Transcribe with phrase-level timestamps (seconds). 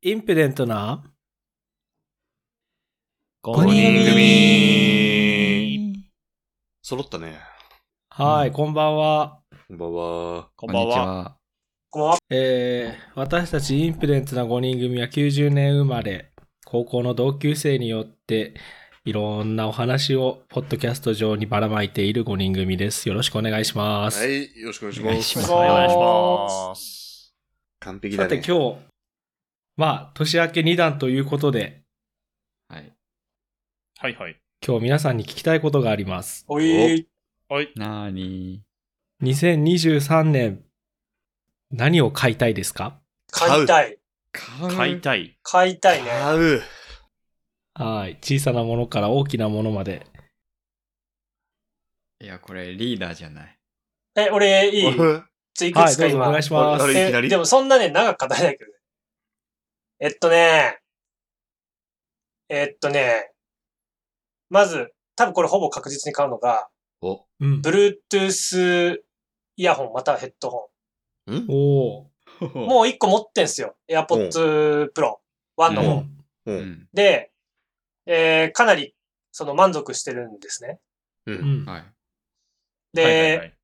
[0.00, 1.02] インペデントな
[3.44, 6.06] 5人組
[6.82, 7.40] 揃ったね。
[8.08, 9.40] はい、うんこんばんは。
[9.66, 10.50] こんばんは。
[10.54, 11.36] こんばんは。
[11.90, 12.18] こんばんは。
[12.30, 16.30] えー、私たちインペデントな5人組は90年生まれ、
[16.64, 18.54] 高校の同級生によって、
[19.04, 23.08] いろんなお話をポッドキャスト上にばらまいている5人組です。
[23.08, 24.20] よろしくお願いします。
[24.20, 25.52] はい、よろしくお願いしおます。
[25.52, 25.96] お願いし。
[25.96, 27.34] ます
[27.80, 28.36] 完璧だね。
[28.36, 28.88] さて今日、
[29.78, 31.82] まあ、年明け2弾ということで、
[32.68, 32.92] はい。
[34.00, 34.36] はいはい。
[34.66, 36.44] 今日皆さんに聞きたいことがあります。
[36.48, 37.06] おい。
[37.76, 38.64] なーに
[39.22, 40.64] 2023年、
[41.70, 42.98] 何を買いたいですか？
[43.30, 43.96] 買いたい。
[44.32, 45.38] 買う買いたい。
[45.44, 46.10] 買いたいね。
[46.10, 46.62] 買う。
[47.74, 48.18] はい。
[48.20, 50.04] 小さなものから大きなものまで。
[52.20, 53.58] いや、これリーダーじゃない。
[54.16, 54.96] え、俺、いい
[55.54, 56.42] ついくはい、つか今どうぞお願い。
[56.42, 56.82] します。
[56.84, 58.77] あれいきなえ、りでもそんなね、長く語れないけどね。
[60.00, 60.78] えっとね、
[62.48, 63.32] えっとね、
[64.48, 66.68] まず、多分これほぼ確実に買うのが、
[67.00, 67.60] お、うん。
[67.60, 68.98] Bluetooth
[69.56, 70.70] イヤホンまたはヘッドホ
[71.32, 71.46] ん？
[71.48, 72.10] お。
[72.54, 73.76] もう一個持ってんすよ。
[73.88, 75.16] AirPods Pro
[75.56, 76.04] 1の方。
[76.46, 76.88] うん。
[76.92, 77.32] で、
[78.06, 78.94] えー、かなり、
[79.32, 80.78] その満足してるんですね。
[81.26, 81.32] う。
[81.32, 81.66] うんん。
[81.66, 81.84] はい。
[82.92, 83.58] で、はいはいはい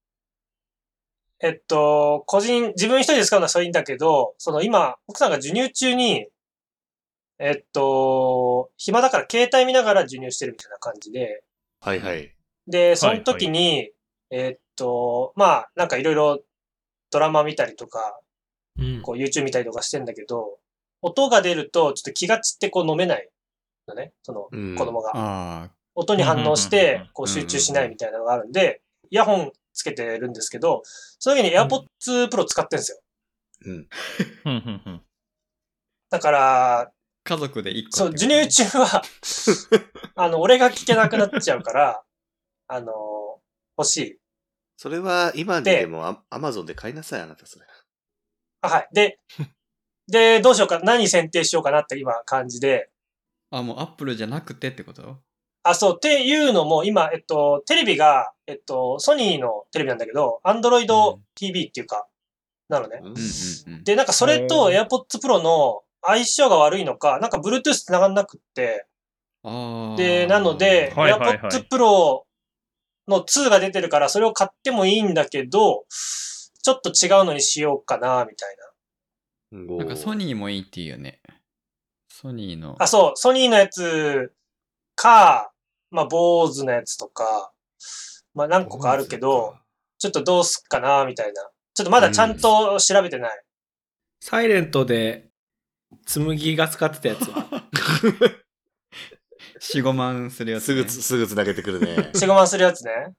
[1.41, 6.27] えっと、個人、自分一人で使うのはそれいいんだけど、その今、奥さんが授乳中に、
[7.39, 11.43] えっと、暇だから携帯見ながら授乳してるみたいな感じで、
[11.81, 12.35] はいはい。
[12.67, 13.91] で、その時に、
[14.31, 16.41] えっと、まあ、なんかいろいろ
[17.11, 18.21] ドラマ見たりとか、
[18.79, 19.03] うん。
[19.03, 20.59] こう YouTube 見たりとかしてんだけど、
[21.03, 23.29] 音が出るとちょっと気が散ってこう飲めない
[23.87, 25.13] のね、そのうん子供が。
[25.15, 30.83] あ音に反応しうんうんうんうてん、こう集中しないみたいなのがあるんで、イヤホンつけてるんですけど、
[31.19, 32.99] その時に AirPods Pro 使ってるんですよ。
[33.67, 33.89] うん。
[34.43, 35.03] ふんふんふん
[36.11, 36.94] だから、ー
[37.25, 38.13] 家族で一個そう。
[38.13, 39.03] 授乳中は、
[40.15, 42.03] あの、俺が聞けなくなっちゃうから、
[42.69, 42.93] あの、
[43.77, 44.19] 欲しい。
[44.77, 47.67] それは今にでもアアマゾンで買いなさい、あなたそれ。
[48.61, 48.89] あ、はい。
[48.93, 49.19] で、
[50.07, 52.91] で、どうしようか、何選定しようかなって今感じで、
[53.51, 55.19] あ、もうアップルじゃなくてってこと？
[55.63, 62.07] あ、そう、っていうのも今、えっと、テレビが、えっと、ソニーのテレビなんだけど、Android うん TV っていうか、
[62.69, 62.99] なのね。
[63.01, 63.85] うんうんうんうん。
[63.85, 68.87] で、なんかそれと AirPods Pro の相性が悪いのか、なんか Bluetooth 繋がんなくって、
[69.97, 72.23] で、なので、はいはいはい AirPods Pro
[73.09, 75.85] の2が出てるから、それを買ってもいいんだけど、
[76.63, 79.77] ちょっと違うのにしようかな、みたいな。
[79.77, 81.21] なんかソニニーもいいっていうよね。
[82.09, 82.77] ソニーの。
[82.79, 84.33] あ、そう、ソニーのやつ
[84.95, 85.53] か、
[85.91, 87.53] まあ、坊主のやつとか、
[88.35, 89.55] まあ、何個かあるけど、、
[89.99, 91.51] ちょっとどうすっかな、みたいな。
[91.75, 93.43] ちょっとまだちゃんと調べてない。
[94.21, 95.29] サイレントで、
[96.07, 97.47] 紬が使ってたやつは。
[99.61, 100.67] 4、5万するやつ、ね。
[100.67, 102.11] すぐつ、すぐつなげてくるね。
[102.13, 103.15] 4、5万するやつね。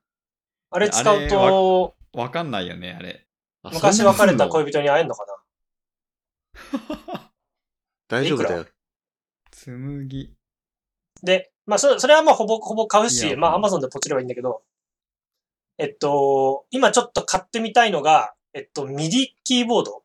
[0.71, 3.25] あれ使うと、わかんないよね、あれ。
[3.63, 5.35] あ昔別れた恋人に会えんのかな？
[8.07, 8.65] 大丈夫だよ。
[9.51, 10.35] 紬。
[11.23, 14.63] で、まあ、それ、それはまあ、ほぼ、ほぼ買ういし、やまあ、アマゾンでポチればいいんだけど、
[15.77, 20.03] えっと、今ちょっと買ってみたいのが、えっと、ミディキーボード。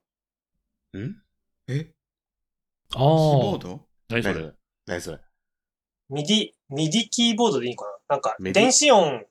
[0.98, 1.22] ん？
[1.68, 1.92] え？
[2.94, 3.58] あキーボーあ。
[3.58, 3.86] ド？
[4.08, 4.52] 何それ？
[4.86, 5.18] 何それ？
[6.08, 8.16] ミディ、ミディキーボードでいいのかな？
[8.16, 9.26] なんか、電子音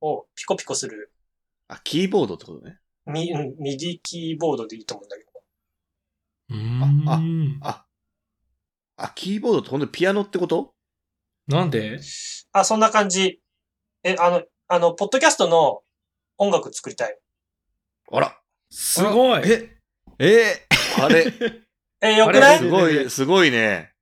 [0.00, 1.12] をピコピコする、
[1.68, 2.78] あ、キーボードってことね。
[3.06, 5.30] ミ、うんミディキーボードでいいと思うんだけど。
[6.50, 7.58] うーん。
[7.62, 7.84] あ、
[8.96, 10.74] あ、キーボードってほんとにピアノってこと？
[11.48, 11.98] なんで？
[12.52, 13.40] あ、そんな感じ。
[14.04, 15.82] え、あの、あの、ポッドキャストの
[16.38, 17.18] 音楽作りたい。
[18.12, 18.40] あら、
[18.70, 19.42] すごい。
[19.48, 19.70] え
[20.20, 20.66] え
[21.00, 21.24] あれ、
[22.02, 22.58] え、よくない？
[22.58, 23.92] すごい、すごいね。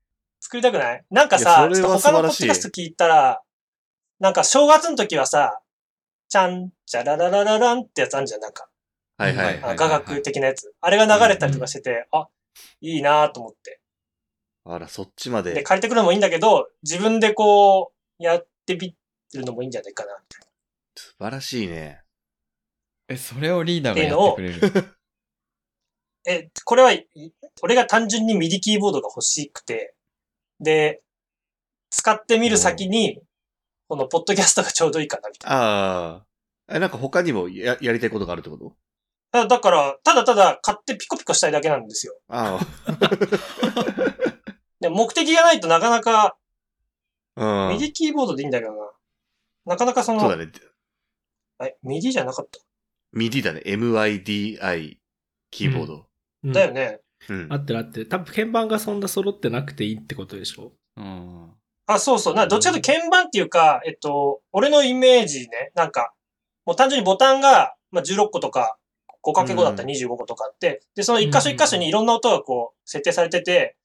[0.41, 1.05] 作りたくない？
[1.11, 3.43] なんかいさ、やそれはちょっと他のポッド素晴らしいキャスト聞いたら、
[4.19, 5.61] なんか正月の時はさ、
[6.29, 8.69] ちゃん、ちゃらららららんってやつあるじゃん、なんか。
[9.19, 9.47] はいはい。
[9.47, 10.73] はいあ雅楽的なやつ。
[10.81, 12.29] あれが流れたりとかしてて、あ、
[12.81, 13.81] いいなと思って。
[14.65, 15.63] あら、そっちまで、で。
[15.63, 18.95] 借りてくるのもいいんだけど、自分でこう、やってみ
[19.35, 20.17] るのもいいんじゃないかな。
[20.95, 22.01] 素晴らしいね。
[23.09, 24.95] え、それをリーダーがやってくれる。
[26.27, 27.07] え、これは、い
[27.63, 29.95] 俺が単純にミディキーボードが欲しくて、
[30.61, 31.03] で、
[31.91, 33.21] 使ってみる先に、
[33.89, 36.23] このポッドキャストがちょうどいいかな、みたいあ
[36.69, 36.75] あ。
[36.75, 38.77] え、なんか他にもややりたいことがあるってこと？
[39.33, 39.43] な。
[39.43, 42.15] だだから、ただただ買ってピコピコしたいだけなんですよ。
[42.29, 42.61] あ
[44.81, 46.37] で目的がないとなかなか、
[47.37, 47.67] あ。
[47.71, 47.75] うん。
[47.75, 48.93] ミディキーボードでいいんだけどな。
[49.67, 50.51] なかなかその、そうだね。
[51.63, 52.59] え、ミディじゃなかった？
[53.13, 53.63] ミディだね。
[53.67, 54.97] MIDI
[55.51, 56.07] キーボード。
[56.45, 57.01] うんだよね。
[57.29, 58.09] うん合ってる合ってる。
[58.09, 60.73] 多分鍵盤がそんな揃ってなくていいってことでしょ？
[60.97, 61.53] うん。
[61.87, 62.35] あ、そうそう。
[62.35, 66.13] な、どっちかというと鍵盤っていうか、えっと、俺のイメージね、なんか、
[66.65, 68.77] もう単純にボタンが、まあ、16個とか、
[69.23, 73.77] 5×5 だったら25個とかあって、で、その一箇所一箇所にいろんな音がこう、設定されてて、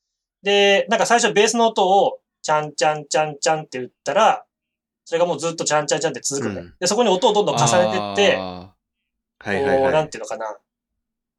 [0.44, 4.46] で、なんか最初ベースの音を、ちゃんちゃんちゃんちゃんって打ったら、
[5.04, 6.62] それがもうずっとちゃんちゃんちゃんって続くのね。
[6.62, 8.74] うんで、そこに音をどんどん重ねてって、あ
[9.40, 10.10] はいはいこう、なんはい。
[10.10, 10.58] ていうのかな。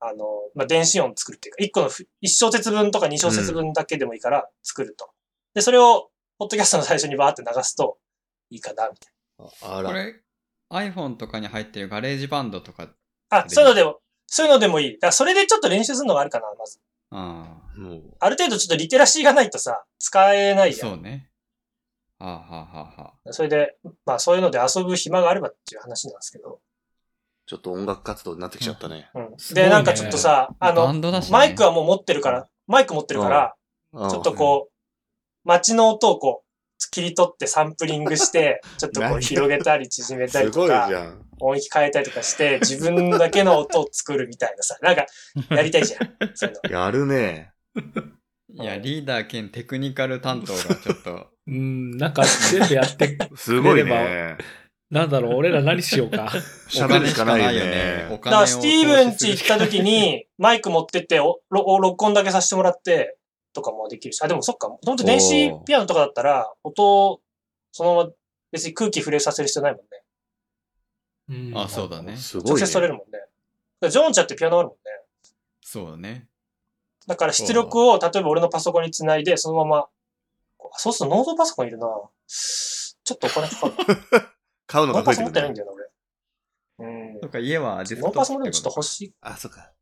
[0.00, 5.10] あの、まあ、電子音作るっていうか、一個のふ一小節分とか二小節分だけでもいいから作ると。
[5.54, 7.98] で、それを、ポッドキャストの最初にバーって流すと
[8.50, 9.12] いいかな、みたい
[9.62, 9.88] あら。
[9.90, 10.22] ーこれ、
[10.70, 12.93] iPhone とかに入ってるガレージバンドとか、な。
[13.31, 14.93] あ、そういうのでも、そういうのでもいい。
[14.94, 16.81] だからそれでちょっと練習するのがあるかな、まず。
[17.10, 20.87] あもう、ある程度ちょっとリテラシーがないとさ、使えなあ、いじゃ。
[20.87, 21.31] そうんね。
[22.19, 26.60] はあ、はあはあはあ、それで、まあそういうので遊ぶ暇があればっていう話なんですけど。
[27.46, 29.08] ちょっと音楽活動になってきちゃったね。
[29.14, 29.37] うん。
[29.54, 33.54] で、なんかちょっとさ、あバの、マイクはもう持ってるから、マイク持ってるから、
[34.08, 34.72] ちちょっとこう、
[35.44, 36.46] 街の音をこう、
[36.90, 40.90] 切り取ってサンプリングして、 ちょっとこう何広げたり縮めたりとか。
[41.38, 45.04] 音域変えたりとかして、自分だけの音を作るみたいなさ、 なんか、
[45.50, 46.16] やりたいじゃん。
[46.34, 46.81] そういうの。
[46.81, 47.52] やるね。
[48.54, 54.38] いや、リーダー兼テクニカル担当がちょっと、 うん、なんか全部やって、すごいくれね。
[54.90, 56.30] なんだろう、 俺ら何しようか。
[56.68, 58.08] 喋るしかないよね。
[58.10, 63.16] お金をだから、スティーブン家行った時に、マイク持ってって、お、ろお録音だけさせてもらって、
[63.52, 64.22] とかもできるし。
[64.22, 64.68] あ、でもそっか。
[64.68, 67.20] ほんと電子ピアノとかだったら、音を、
[67.72, 68.10] そのまま
[68.52, 71.50] 別に空気触れさせる必要ないもんね。
[71.52, 72.16] うんあ、そうだね。
[72.16, 72.72] すごいね直接。
[72.72, 73.90] 取れるもんね。
[73.90, 74.80] ジョーンチャってピアノあるもんね。
[75.62, 76.28] そうだね。
[77.06, 79.88] だから出力を、例えば俺のパソコンにつないで、そのまま、
[80.72, 81.86] そうするとノートパソコンいるな
[82.28, 84.32] ちょっとお金かかるな。
[84.66, 85.40] 買うのノーパソ持って。
[85.40, 85.84] ないんだよな、俺。
[87.14, 87.20] うん。
[87.20, 88.70] とか家はデスクノートップパソもでもちょっと？
[88.70, 89.14] 欲しい。
[89.20, 89.72] あ、そっか。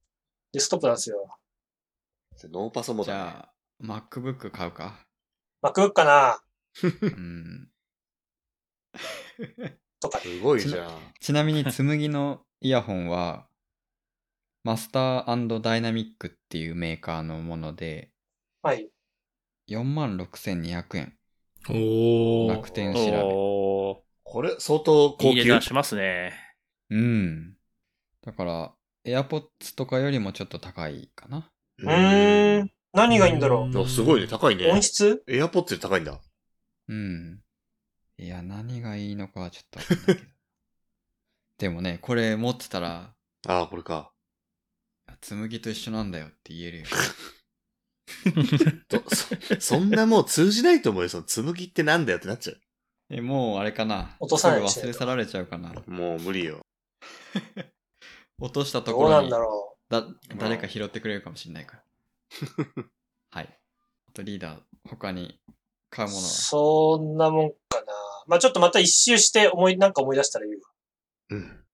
[0.52, 1.38] デスクトップなんですよ。
[2.44, 3.19] ノーパソもだね。
[3.20, 5.06] ゃあ、MacBook 買うか。
[5.62, 6.40] MacBook かな
[7.02, 7.69] うん。
[10.00, 10.19] とか。
[10.19, 10.90] すごいじゃん。
[11.20, 13.46] ちなみに、紬のイヤホンは、
[14.62, 18.10] マスターダイナミックっていうメーカーのもので、
[18.62, 18.88] はい。
[19.69, 21.16] 46,200円。
[21.69, 22.48] おー。
[22.48, 23.22] 楽天調べ。
[23.22, 23.83] お
[24.34, 25.12] これ、相当ー。
[25.12, 25.62] いい高級値段。
[25.62, 26.32] しますね。
[26.90, 27.54] うん。
[28.26, 28.75] だから、
[29.06, 31.48] AirPods とかよりもちょっと高いかな。
[31.78, 32.70] うーん。
[32.92, 34.64] 何がいいんだろうすごいね、高いね。
[34.64, 34.72] う。
[34.72, 35.22] 音質？
[35.28, 36.20] エアポッツより高いんだ。
[36.88, 37.42] うん。
[38.19, 40.31] いや、何がいいのかはちょっとわかんないけど。
[41.58, 43.14] でもね、これ持ってたら、
[43.46, 44.10] ああ、これか。
[45.20, 46.87] 紬と一緒なんだよって言えるよ。
[48.88, 51.08] とそそんなもう通じないと思うよ。
[51.08, 52.54] その紬ってなんだよってなっちゃ
[53.10, 54.16] え、もうあれかな？
[54.20, 55.72] 落とさないようにしないとすぐ忘れ去られちゃうかな？
[55.86, 55.90] う。
[55.90, 56.60] もう無理よ。
[58.40, 60.04] 落としたとどうなんころにだろだ
[60.36, 61.82] 誰か拾ってくれるかもしれないから。
[63.30, 63.60] はい。
[64.08, 65.38] あとリーダー、他に
[65.90, 66.10] 買うう。
[66.12, 66.28] ものは？
[66.30, 67.92] そんなもんかな。
[68.26, 70.70] まあちょっとまた一周して思い、なんか思い出したら言うわ。
[71.30, 71.64] うん。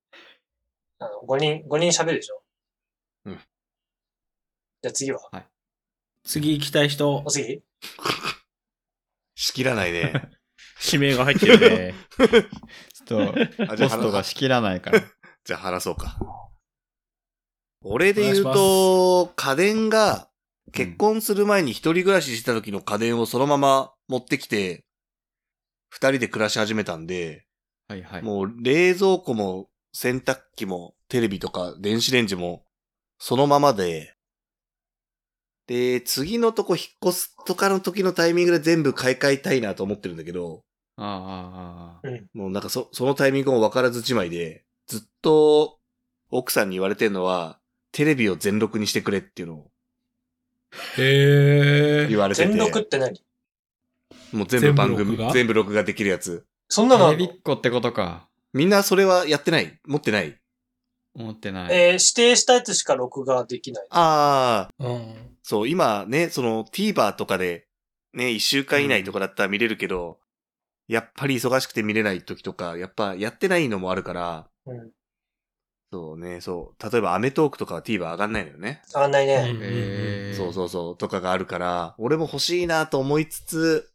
[0.99, 2.43] あの、5人、五人喋るでしょ？
[3.27, 3.35] うん。
[3.37, 5.21] じゃあ次は？
[6.25, 7.31] 次行きたい人お。
[7.31, 7.63] 次？
[9.37, 10.13] 仕切らないね。
[10.85, 11.95] 指名が入ってるね。
[13.07, 13.35] ちょっと、
[13.73, 15.01] あじゃあホストが仕切らないから。
[15.45, 16.17] じゃあ話そうか。
[17.83, 20.29] 俺で言うと、家電が、
[20.73, 24.85] 結婚する前に一人暮らしした時の家電をそのまま持ってきて、
[25.89, 27.47] 二人で暮らし始めたんで、
[27.89, 28.23] はいはい。
[28.23, 32.65] もう冷蔵庫も洗濯機もテレビとか電子レンジも
[33.19, 34.15] そのままで、
[35.67, 40.63] で、次のとこ引っ越すとかの時のタイミングで全部買い替えたいなと思ってるんだけど、
[41.03, 42.09] ああ、ああ、ああ。
[42.35, 45.79] もうなんかそ、そのタイミングも分からずじまいで、ずっと
[46.31, 47.59] 奥さんに言われてるのは、
[47.93, 49.71] テレビを全録にしてくれっていうのを
[50.99, 52.09] へー。
[52.09, 52.49] 言われてて。
[52.49, 53.23] 全録って何？
[54.33, 56.47] もう全部番組全部録画、全部録画できるやつ。
[56.69, 58.29] そんなのあテレビっ子ってことか。
[58.53, 60.39] みんなそれはやってない持ってない
[61.15, 61.73] 思ってない。
[61.73, 63.87] えー指定したやつしか録画できない。
[63.91, 65.37] ああ、うん。
[65.43, 67.67] そう、今ね、その TVer とかで、
[68.13, 70.19] ね、一週間以内とかだったら見れるけど、
[70.91, 74.91] やっぱり忙しくて見れない時とか、やっぱやってないのもあるから、うん。
[75.93, 76.91] そうね、そう。
[76.91, 78.83] 例えばアメトークとかは TVer 上がんないのよね。
[78.89, 79.57] 上がんないね。
[79.61, 83.93] えー、そうそうそう、とかがあるから、俺も欲しいなと思いつつ、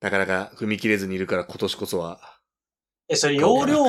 [0.00, 2.20] なかなか踏み切れずにいるから今年こそは。
[3.08, 3.82] え、それ容量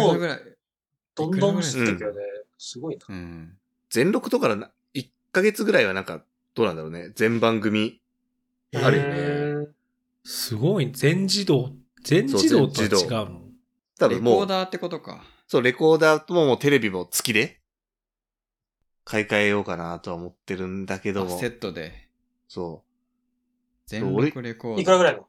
[1.16, 2.22] どんどんしてるけどね。
[2.58, 3.06] すごいな。
[3.08, 3.58] うん。
[3.92, 6.24] 全録とかな、1ヶ月ぐらいはなんか、
[6.56, 7.12] どうなんだろうね。
[7.14, 8.02] 全番組。
[8.76, 9.43] あるよね。
[10.26, 10.30] ね。
[10.30, 10.92] すごい。
[10.92, 11.72] 全自動。
[12.04, 13.42] 全自動とは違そうの
[14.00, 15.24] 多分もう、レコーダーってことか。
[15.48, 17.60] そう、レコーダーとももうテレビも付きで。
[19.06, 21.48] 買い替えようかなとは思ってるんだけどもあセ。
[21.48, 22.08] ットで。
[22.48, 22.84] そ
[23.86, 24.82] 全力レコード。
[24.82, 25.22] いくらぐらいの？
[25.22, 25.26] う。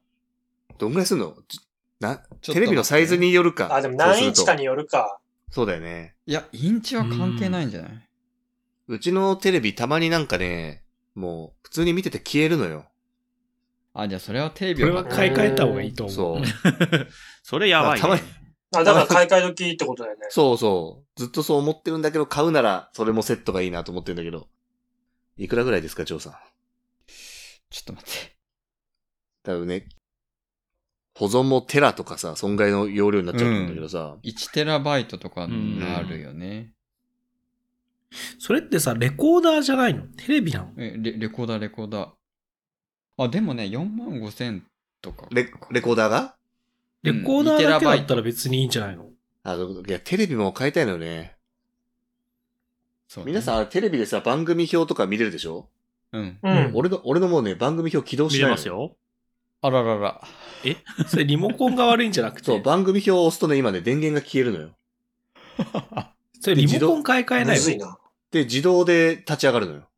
[0.78, 1.36] どんぐらいすんの？
[1.48, 1.58] じ
[1.98, 3.74] な、ちょっと待ってテレビのサイズによるか。
[3.74, 5.18] あ、でも何インチかそうするによるか。
[5.48, 6.14] とそうだよね。
[6.26, 8.08] いや、インチは関係ないんじゃない？
[8.86, 10.84] うちのテレビたまになんかね、
[11.16, 12.86] もう普通に見てて消えるのよ。
[13.94, 16.14] あ、じゃあそれはテレビこれはを買い替えた方がいいと思う。
[16.14, 16.42] そう。
[17.42, 18.00] それやばい、ね。
[18.00, 18.22] たまに
[18.76, 20.26] あ、だから買い替え時ってことだよね。
[20.30, 21.20] そうそう。
[21.20, 24.48] ずっとそう思ってるんだけど、買うならそれもセットがいいなと思ってるんだけど。
[25.36, 26.32] いくらぐらいですか、ジョーさん？
[27.70, 28.36] ちょっと待って。
[29.44, 29.88] 多分ね、
[31.14, 34.16] 保存もテラとかさ、損害の容量になっちゃうんだけどさ。
[34.24, 36.72] 1テラバイトとかになるよね。
[38.38, 40.02] それってさ、レコーダーじゃないの？
[40.16, 40.72] テレビなの？
[40.78, 42.10] えレ、レコーダー、レコーダー。
[43.16, 44.66] あ、でもね、4万5千
[45.00, 45.26] とか。
[45.30, 46.34] レ、レコーダーが？
[47.02, 49.10] レコーダーだけだ2テラバイトったら別にいいんじゃないの
[49.44, 51.36] あ、いや、テレビも変えたいのよね。
[53.08, 55.68] そうね皆さん、テレビでさ、番組表とか見れるでしょ？
[56.12, 56.38] うん。
[56.42, 56.70] うん。
[56.74, 58.96] 俺の、俺のもうね、番組表起動し見ないのれますよ。
[59.60, 60.20] あららら。
[61.06, 62.46] それリモコンが悪いんじゃなくて？
[62.46, 64.70] そう、番組表を押すとね、今ね、電源が消えるのよ。
[66.40, 67.98] それリモコン買い替えないいな。
[68.30, 69.88] で、自動で立ち上がるのよ。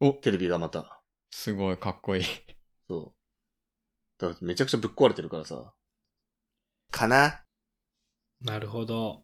[0.00, 1.00] おテレビがまた。
[1.32, 2.24] すごいかっこいい。
[2.86, 3.12] そう。
[4.18, 5.72] だからめちゃくちゃぶっ壊れてるからさ。
[6.92, 7.42] かな？
[8.44, 9.22] なるほど。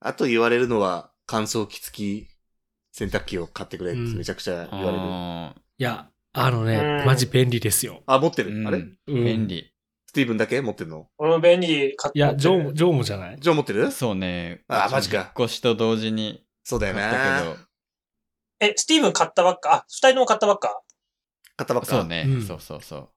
[0.00, 2.28] あと言われるのは、乾燥機付き
[2.92, 4.98] 洗濯機を買ってくれってうんめちゃくちゃ言われる。
[5.02, 8.02] あいや、あのねう、んマジ便利ですよ。
[8.06, 8.78] あ、持ってる、ーあれ？
[8.78, 9.72] うんうん便利。
[10.08, 11.08] スティーブンだけ持ってるの？
[11.18, 12.18] 俺も便利買って。
[12.18, 13.40] いや、ジョーも、ジョーもじゃない？
[13.40, 13.90] ジョー持ってる？
[13.90, 14.62] そうね。
[14.68, 17.56] あマジか引っ越しと同時にそうだよ買ったけなど。
[18.60, 19.74] え、スティーブン買ったばっか？
[19.74, 20.80] あ、二人とも買ったばっか？
[21.56, 21.86] 買ったばっか。
[21.86, 23.08] そうね、うんそうそうそう。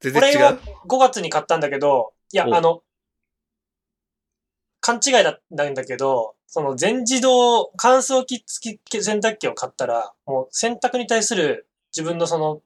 [0.00, 0.58] 全これを然違う。
[0.88, 2.82] 5月に買ったんだけど、いや、おあの、
[4.80, 12.62] 勘違いだったんだけど、その全自動乾燥機付き洗濯機を買ったら、もう洗濯に対する自分のその、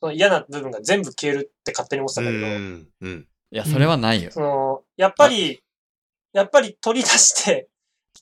[0.00, 2.86] その嫌な部分が全部消えるって勝手に思ってたうんだけど、ん。
[3.02, 3.28] うん。
[3.50, 4.30] いや、それはないよ。
[4.30, 5.62] その、やっぱり、
[6.32, 7.68] やっぱり取り出して、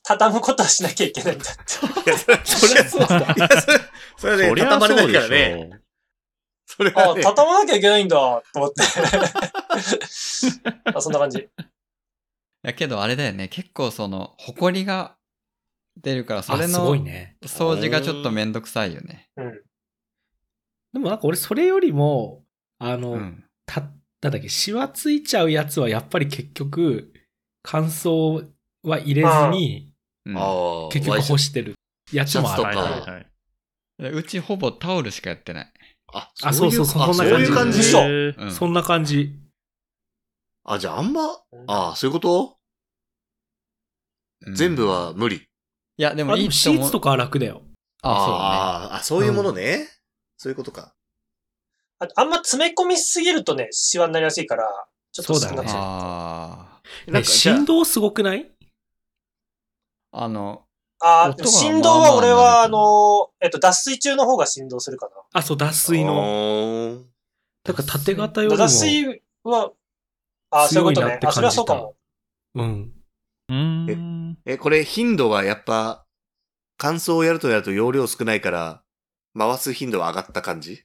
[0.03, 1.55] 畳むことはしなきゃいけないんだっ
[2.03, 2.09] て。
[2.09, 3.17] いや、それそりゃそうだ。
[3.17, 3.79] いや、それ、
[4.17, 5.81] それはね、畳まれないからね。
[6.77, 8.83] それあ畳まなきゃいけないんだ、と思って。
[10.93, 11.39] あそんな感じ。
[11.39, 11.47] い
[12.61, 15.17] やけどあれだよね、結構その、埃が
[15.99, 17.37] 出るから、それあ、すごのいね。
[17.41, 19.31] 掃除がちょっとめんどくさいよね。
[19.37, 19.63] うん。
[20.93, 22.45] でもなんか俺それよりも、
[22.77, 23.43] あの、うん。
[23.65, 23.87] た、な
[24.29, 27.11] んだっけ、シワついちゃうやつはやっぱり結局、
[27.63, 28.47] 乾燥
[28.83, 29.95] は入れずに、
[30.91, 31.73] 結局干してる
[32.11, 32.63] やつもある。
[32.63, 33.11] シャツとかはいはい
[34.03, 34.13] はい。
[34.13, 35.73] うちほぼタオルしかやってない。
[36.13, 38.43] あ、あそうそうあそんな感じそういう感じ。
[38.43, 39.33] うんそんな感じ。
[40.63, 41.21] あ、じゃああんま、
[41.67, 42.57] あそういうこと、
[44.45, 45.37] うん全部は無理。
[45.37, 45.41] い
[45.97, 47.63] や、であ、もいいシーツとかは楽だよ。
[48.03, 49.87] あ、あーあ、そういうものね。
[50.37, 50.93] そういうことか。
[51.99, 54.63] ああんま詰め込みすぎるとね、シワになりやすいから、
[55.11, 58.51] ちょっとそうだねあね、じゃあ振動すごくない？
[60.11, 60.25] あ。
[60.25, 60.66] あの、
[60.99, 66.13] あー、音が振動は俺は、あの、えっと、脱水中の方が振動するかあ、そう、脱水の。
[66.15, 67.03] の。
[67.63, 68.55] だから縦型よな。
[68.55, 68.65] りも。
[68.65, 69.71] 脱水は、
[70.49, 71.19] あー、そういうことね。
[71.23, 71.95] あ、それはそうかも。
[72.55, 72.93] うん。
[73.49, 74.37] うーん。
[74.45, 76.05] え、これ頻度はやっぱ、
[76.77, 78.83] 乾燥をやるとやると容量少ないから、
[79.37, 80.83] 回す頻度は上がった感じ？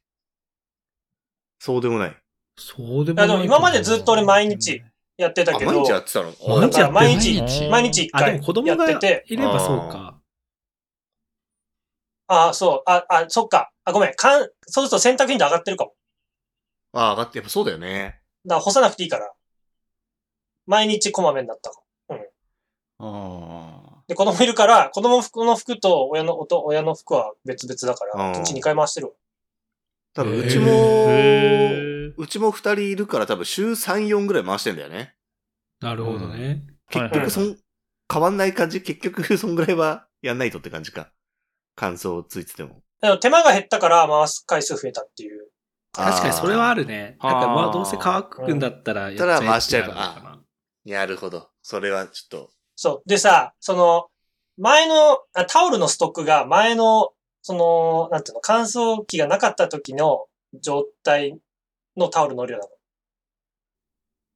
[1.59, 2.17] そうでもない。
[2.59, 4.83] そうでもいやでも今までずっと俺毎日
[5.23, 6.33] やってたあ、けど、毎日やってたの？
[6.49, 6.93] 毎日やってんの？
[6.93, 10.15] 毎日、毎日毎日一あ、で回も子供やがいってて、ればそうか。
[12.29, 13.71] あー、そう、あ、あ、そっか。
[13.85, 14.15] あ、ごめん。
[14.15, 15.95] かん、そうすると洗濯頻度上がってるかも。
[16.93, 18.21] あ、上がって、やっぱそうだよね。
[18.47, 19.33] だから干さなくていいから。
[20.67, 21.83] 毎日こまめになったかも。
[22.99, 29.13] あで、子供いるから、子供服の服と親の、おと親の服は別々だかうら、んうち2回回してるわ。
[30.15, 30.67] 多分、うちも、
[32.17, 35.15] うちも二人いるから多分週3、4ぐらい回してんだよね。
[35.81, 36.65] なるほどね。
[36.89, 37.57] 結はいはい局そん、
[38.13, 38.83] 変わんない感じ？
[38.83, 41.11] 結局そんぐらいはやんないとって感じか。
[41.75, 42.83] 乾燥ついてても。
[43.01, 45.49] でも手間が減ったから回す回数増えたっていう。
[45.93, 46.83] 確かにそれはある。
[46.83, 47.17] るね。
[47.23, 50.35] なんかまあどうせ乾くんだったらやっちゃえたら回しちゃえばっ
[50.85, 51.49] てなるほど。
[51.63, 52.51] それはちょっと。
[52.77, 53.09] そう。
[53.09, 54.07] でさ、その、
[54.59, 60.27] 前のあ、タオルのストックが前の、その、なんていうの、乾燥機がなかった時の
[60.61, 61.39] 状態
[61.97, 62.69] のタオルの量なの。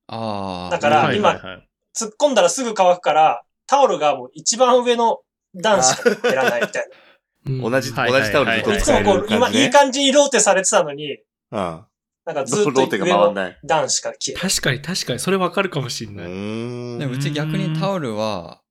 [0.09, 0.17] あ。
[0.17, 0.71] ああ。
[0.71, 5.21] だからはいはいはい突っ込んだらすぐ乾くから、タオルがもう一番上の
[5.55, 6.91] 段しか減らないみたい
[7.47, 8.73] うん同じ、はい同じタオルずっとな。
[8.73, 9.65] はいいつ使えるもこう、今、感じ、ね。
[9.65, 11.87] いい感じにローテされてたのに、うん。
[12.27, 13.59] なんかロずっとーテが上の回んない。
[13.65, 14.51] 段しか消えない。
[14.51, 16.27] 確かに確かにそれわかるかもしんうない。
[16.27, 16.99] ーん。
[16.99, 18.63] でもうち逆にタオルは、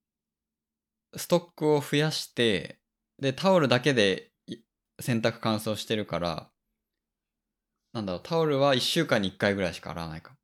[1.15, 2.79] ストックを増やして、
[3.19, 4.57] で、タオルだけでい
[4.99, 6.49] 洗濯乾燥してるから、
[7.95, 10.37] なんだろう、タオルは1週間に1回ぐらいしか洗わないかも。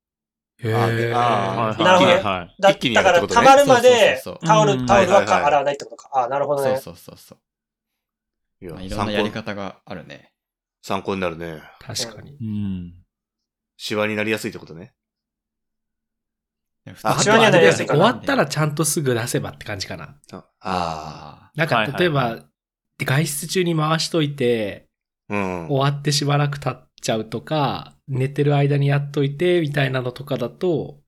[0.69, 1.13] へあでえ。
[1.13, 2.55] あはいなるほどねはいはい。
[2.61, 3.89] だ一気にだから、やるってことね溜まるまで
[4.23, 6.09] そうそうそうタオル、うんタオルははいはいはい洗わないってことか。
[6.13, 6.79] あ、なるほどそうね。
[6.79, 8.65] そうそうそう。
[8.65, 10.31] いやまあ、いろんなやり参考方があるね。
[10.81, 11.61] 参考になるね。
[11.81, 12.37] 確かに。
[12.39, 12.93] うん。
[13.75, 14.93] シワになりやすいってことね。
[16.85, 20.15] 普通シワにはなりやすいかな終わったらちゃんとすぐ出せばって感じかな。
[20.31, 22.45] あああなんかはいはい例えば、
[22.99, 25.35] 外出中に回しといて、ー。
[25.35, 25.67] うん。
[25.69, 30.99] 終わってしばらく経っちゃうとか、寝てる間にやっといて、みたいなのとかだと、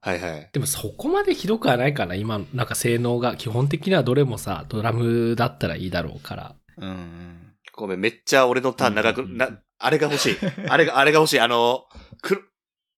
[0.00, 0.50] はいはい。
[0.52, 2.14] でもそこまでひどくはないかな。
[2.14, 6.44] 今、なんか性能が、基本的にはどれもさ、ドラムだったらいいだろうから。
[6.44, 6.56] あ。
[6.76, 7.54] うんうん。
[7.72, 9.48] ごめん、めっちゃ俺のターン長く、うんうんうんな、
[9.78, 10.36] あれが欲しい。
[10.68, 11.40] あれが、あれが欲しい。
[11.40, 11.84] あの、
[12.20, 12.50] く、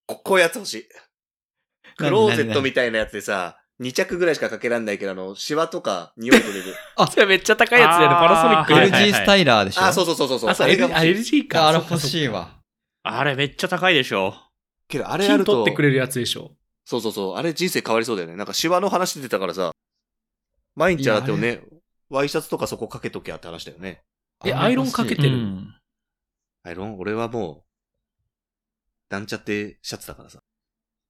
[0.06, 0.88] ここういうやつ欲しい。
[1.96, 6.74] クローゼットみたいなやつでさ、2着ぐらいしかかけらんないけど、あの、シワとか匂い取れる。
[6.96, 8.16] あ、それめっちゃ高いやつだよね。
[8.16, 8.74] パナソニックで。
[8.80, 9.82] はいはい LG スタイラーでしょ？
[9.82, 10.50] あ、そうそうそうそうそう。
[10.50, 10.88] あ、そう、L- あ。
[11.00, 11.68] LG か。
[11.68, 12.28] あれ欲しい。
[12.28, 12.58] わ。
[13.02, 14.34] あれめっちゃ高いでしょ。
[14.88, 16.56] けど、ああれあると金取って、くれるやつでしょ。
[16.84, 17.36] そうそうそう。
[17.36, 18.36] あれ人生変わりそうだよね。
[18.36, 19.72] なんかシワの話出てたからさ、
[20.74, 21.60] 毎日洗ってもいね、
[22.08, 24.02] ワイシャツとかそこかけときゃって話だよね。
[24.44, 25.36] えアイロンかけてる？
[25.36, 25.74] うん。
[26.62, 26.98] アイロン？
[26.98, 27.64] 俺はも
[29.10, 30.40] う、なんちゃってシャツだからさ。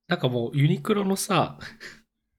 [0.09, 1.59] なんかもう、ユニクロのさ、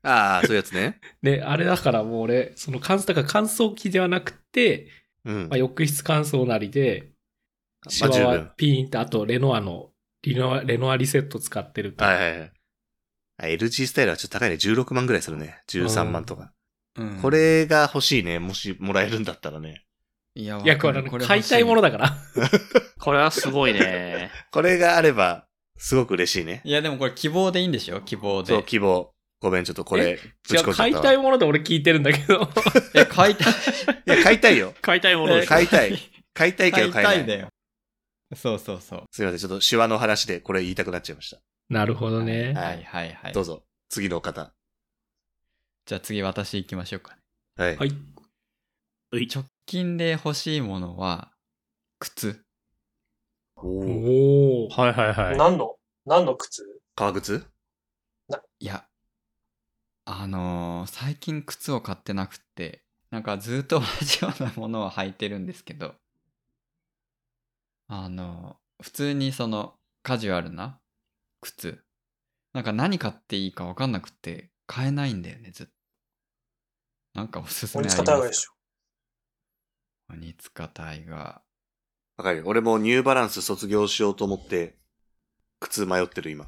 [0.07, 0.99] ああ、そういうやつね。
[1.21, 4.87] ね、あれだからもう俺、その乾燥、だから乾燥機ではなくて、
[5.25, 5.47] うん。
[5.49, 7.11] まあ、浴室乾燥なりで、
[7.89, 8.51] シまあは分。
[8.57, 9.91] ピーンって、あとレノアの、
[10.23, 12.03] リノア、レノアリセット使ってると。
[12.03, 12.51] はいはいはい。
[13.39, 14.55] あ LG スタイルはちょっと高いね。
[14.55, 15.61] 16万ぐらいするね。
[15.69, 16.51] 13万とか。
[16.97, 18.39] うんこれが欲しいね。
[18.39, 19.83] もしもらえるんだったらね。
[20.33, 21.91] いや、いや、これ、買いたいものだ。
[21.91, 22.17] だから。
[22.99, 24.31] これはすごいね。
[24.51, 25.47] これがあれば、
[25.77, 26.61] すごく嬉しいね。
[26.63, 28.01] いや、でもこれ希望でいいんでしょ？
[28.01, 28.53] 希望で。
[28.53, 29.13] そう、希望。
[29.39, 31.03] ごめん、ちょっとこれ、ぶち込んじゃったわ。
[31.03, 32.49] たいもので俺聞いてるんだけど。
[32.95, 33.53] え、買いたい。
[34.07, 34.73] いや、買いたいよ。
[34.81, 35.49] 買いたいものでしょ。
[35.49, 35.97] 買いたい。
[36.33, 37.17] 買いたいけ買いど買えない。
[37.17, 37.49] たいだよ。
[38.35, 39.03] そうそうそう。
[39.11, 41.35] すいません、ちょっとシワの話でこれ言いたくなっちゃいまし
[41.69, 42.53] なるほどね。
[42.53, 43.31] ははいはいはい。
[43.31, 43.31] た。
[43.33, 44.53] どうぞ、次の方。
[45.85, 47.21] じゃあ次私行きましょうかね。
[47.57, 47.77] はい。
[47.77, 49.27] はい。
[49.33, 51.31] 直近で欲しいものは、
[51.99, 52.41] 靴。
[53.55, 54.69] おーおお。
[54.69, 55.37] はいはいはい。
[55.37, 56.63] 何の何の靴？
[56.95, 57.45] 革靴？
[58.59, 58.85] いや、
[60.09, 65.95] あのー最近靴を買ってなくって、なんかずっと同じようなものを履いてるんですけど、
[67.89, 70.79] あのー普通にそのカジュアルな
[71.41, 71.83] 靴。
[72.53, 75.71] なんか何買っていいか分かんなくって買えないんだよね、ずっと。
[77.15, 78.05] なんかおすすめあ鬼りますか？
[78.05, 78.51] 塚タイガーでしょ。
[80.09, 81.41] 鬼塚タイガ
[82.15, 82.43] わかるよ。
[82.45, 84.77] 俺もニューバランス卒業しようと思って、
[85.59, 86.47] 靴迷ってる今。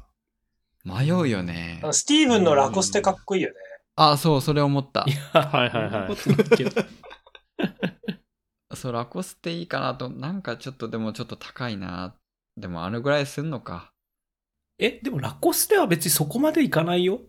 [0.86, 1.04] ー。
[1.04, 3.56] 迷うよねスティーブンのラコステかっこいいよね。
[3.96, 5.12] あ、そう、それ思ったい。
[5.12, 6.16] や、はいはいはい
[8.76, 12.14] そう、ラコステいいかなと、なんかちょっとでもちょっと高いな。
[12.56, 13.92] でもあのぐらいすんのか。
[14.78, 17.20] え、でもラコステは別にそこまでいかないよ。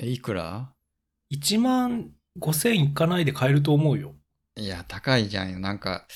[0.00, 0.72] え、いくら
[1.30, 4.16] ？1万5千いかないで買えると思うよ。
[4.56, 5.60] いや、高いじゃんよ。
[5.60, 6.06] なんか、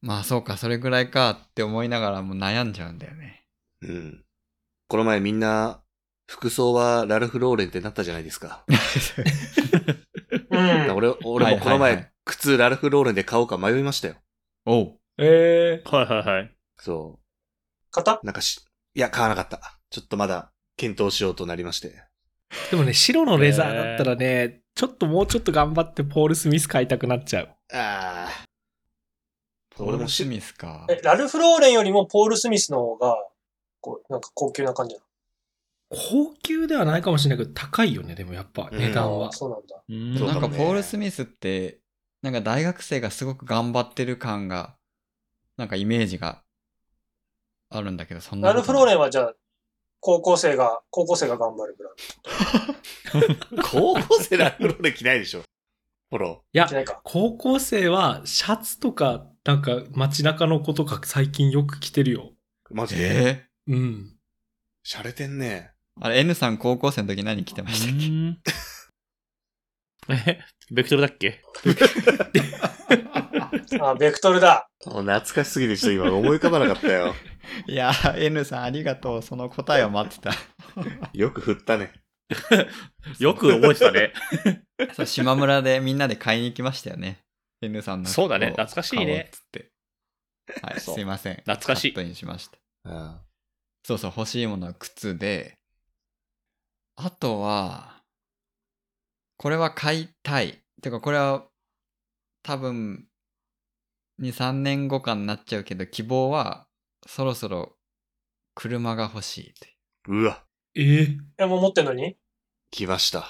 [0.00, 3.44] まあそうか、それぐらいかって思いながらもう悩んじゃうんだよね。
[3.82, 4.23] うん。
[4.88, 5.80] この前みんな、
[6.26, 8.64] 服装はラルフ・ローレンってなったじゃないですか。
[10.50, 10.90] うん。
[10.94, 14.16] 俺、俺もこの前はいはいはい、靴ラルフ・ローレンで買おうか迷いましたよ。
[14.66, 14.98] おう。
[15.18, 16.54] ええはいはいはい。
[16.78, 17.20] そ
[17.92, 18.20] 型う。
[18.24, 18.60] なんかし、
[18.94, 19.78] いや、買わなかった。
[19.90, 22.02] ちょっとまだ、検討しようとなりまして。
[22.70, 27.48] でもね、白のレザーだったらね、ちょっともうちょっと頑張ってポール・スミス買いたくなっちゃう。
[27.72, 28.44] ああ。
[29.70, 30.86] ポール・ス俺もし、ミスか。
[30.88, 33.16] え、ラルフ・ローレンよりもポール・スミスの方が、
[33.84, 35.02] こう、なんか高級な感じな
[35.90, 39.32] 高級ではないかもしれないけど、高いよね、でもやっぱうん値段はのあー。
[39.32, 39.82] そうなんだ。
[39.86, 41.80] うんそうかもねなんかポール・スミスって、
[42.22, 44.76] なんか大学生がすごく頑張ってる感が、
[45.58, 46.42] なんかイメージが
[47.68, 48.72] あるんだけど、そんなラルフ・。
[48.72, 49.34] ローレンはじゃあ、
[50.00, 55.42] 高校生が、高校生が頑張るブラン高校生ラルフ・ローレン着ないでしょ。
[56.10, 56.28] ほら。
[56.28, 56.68] いやド。
[56.70, 57.00] じゃないか。
[57.04, 62.32] 高校生はシャツとか、なんか街中の子とか最近よく着てるよ。
[62.70, 63.02] マジで？
[63.04, 64.16] えうん。
[64.84, 65.72] 洒落てんね。
[66.00, 68.06] ー、あれ、N さん高校生の時何着てましたっけ？
[68.06, 68.38] うん
[70.10, 71.40] え、ベクトルだっけ？
[73.80, 74.68] あ、ベクトルだ。
[74.82, 77.14] 懐かしすぎてちょっと今思い浮かばなかったよ。
[77.66, 79.22] いやー、N さんありがとう。
[79.22, 80.32] その答えを待ってた。
[81.12, 81.92] よく振ったね。
[83.18, 84.12] よく覚えてたね。
[84.94, 87.18] そう、島村でみんなで買いに行きましたよね。
[87.62, 89.70] N さんのそうだね懐かしいねつって。
[90.62, 91.36] はい、すいません。
[91.36, 92.58] 懐かしいカットにしました。
[92.84, 93.20] うん。
[93.86, 95.58] そうそう、欲しいものは靴で、
[96.96, 98.02] あとは、
[99.36, 100.62] これは買いたい。
[100.80, 101.44] てか、これは
[102.42, 103.06] 多分
[104.18, 106.66] 2、3年後かになっちゃうけど、希望は、
[107.06, 107.76] そろそろ
[108.54, 111.18] 車が欲しいといううわ、ええ？
[111.38, 112.16] え、もう持ってんのに？
[112.70, 113.26] 来ました。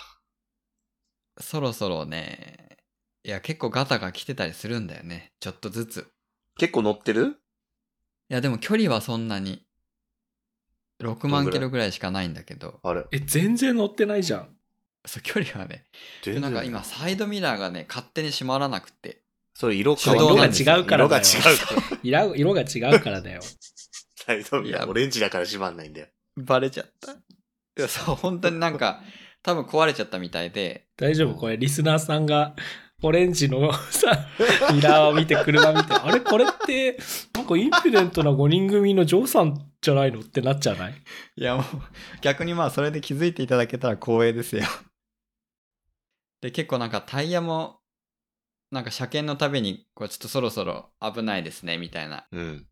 [1.41, 2.77] そろそろね、
[3.25, 5.33] いや、結構ガタが来てたりするんだよね。
[5.41, 6.13] ちょっとずつ。
[6.57, 7.41] 結構乗ってる？
[8.31, 9.67] いや、でも距離はそんなに、
[11.03, 11.45] 6どんぐらい？
[11.45, 13.05] 万キロぐらいしかないんだけど、あれ？
[13.13, 14.49] え、全然乗ってないじゃん。
[15.07, 15.85] そう、距離はね、
[16.23, 19.23] 全然なんか今、サイドミラーがね、勝手に閉まらなくて、
[19.55, 21.23] それ色色が違うからだよ。
[21.25, 21.99] 色が違うから。
[22.03, 23.41] 色色が違うからだよ。
[24.17, 26.07] サイドミラーオレンジだから閉まんないんだよ。
[26.37, 27.13] バレちゃった。
[27.13, 27.17] い
[27.77, 29.03] や、そう、本当になんか、
[29.43, 31.35] 多分壊れちゃったみたいで、大丈夫？
[31.35, 32.57] これ、リスナーさんが、
[33.05, 34.29] オレンジの さ、
[34.73, 36.21] ミラーを見て、車見て、あれ？
[36.21, 36.99] これって、
[37.35, 40.95] なんかインフィデントな5人組のジョーさんじゃないのってなっちゃわない？
[41.37, 41.65] いやもう
[42.23, 44.63] 逆にまあそれで気づいていただけたら光栄ですよ。
[46.41, 47.81] で結構なんかタイヤも
[48.71, 52.67] なんか車検のたびにこうちょっとそろそろ危ないですねみたいなうん。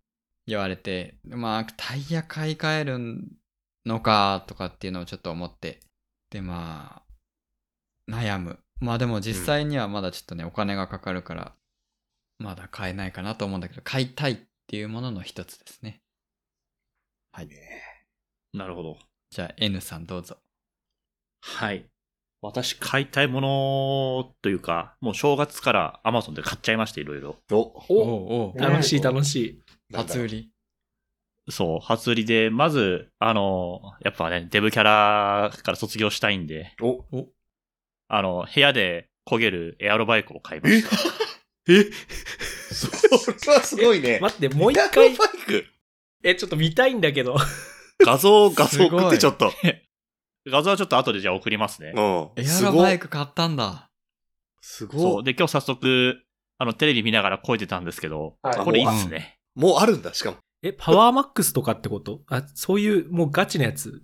[0.47, 2.99] 言われてまあタイヤ買い替える
[3.87, 5.81] のかとかっていうのをちょっと思って
[6.31, 7.03] でま
[8.09, 11.55] あ悩むまあでも実際にはまだちょっとね、お金がかかるから
[12.38, 16.03] まだ買えないかなと思うんだけど買いたいっていうものの一つですね。
[17.31, 17.49] はい。
[18.53, 18.99] なるほど。
[19.31, 20.37] じゃあ N さんどうぞ。
[21.40, 21.87] はい。
[22.40, 27.37] 私、買いたいものというか、もう正月から Amazon で買っちゃいました、いろいろ。
[27.53, 27.57] お、
[27.88, 29.62] おお楽しい楽しい。
[29.95, 30.51] 初売り？
[31.51, 37.05] そう、初売りで、まず、あの、やっぱね、デブキャラから卒業したいんで、お、
[38.14, 40.88] あの、部屋で焦げるエアロバイクを買いました。
[41.68, 41.85] え？
[42.72, 44.18] それはすごいね。
[44.20, 45.64] 待って、もう一エア回ロ、バイク？
[46.22, 47.37] え、ちょっと見たいんだけど。
[48.05, 49.51] 画像、画像送ってちょっと。
[50.51, 51.92] 画像はちょっと後でじゃあ送りますね。
[51.96, 52.03] うん。
[52.37, 53.09] エアロバイク。
[53.09, 53.88] ク買ったんだ。
[54.61, 55.01] すごい。
[55.01, 55.25] そう。
[55.25, 56.22] で、今日早速、
[56.59, 59.38] あの、テレビ見ながらこいてたんですけど、はいこれいいっすね。
[59.55, 60.37] もうあるんだ、しかも。
[60.62, 62.20] え、パワーマックスとかってこと？
[62.29, 64.03] あ、そういう、もうガチなやつ。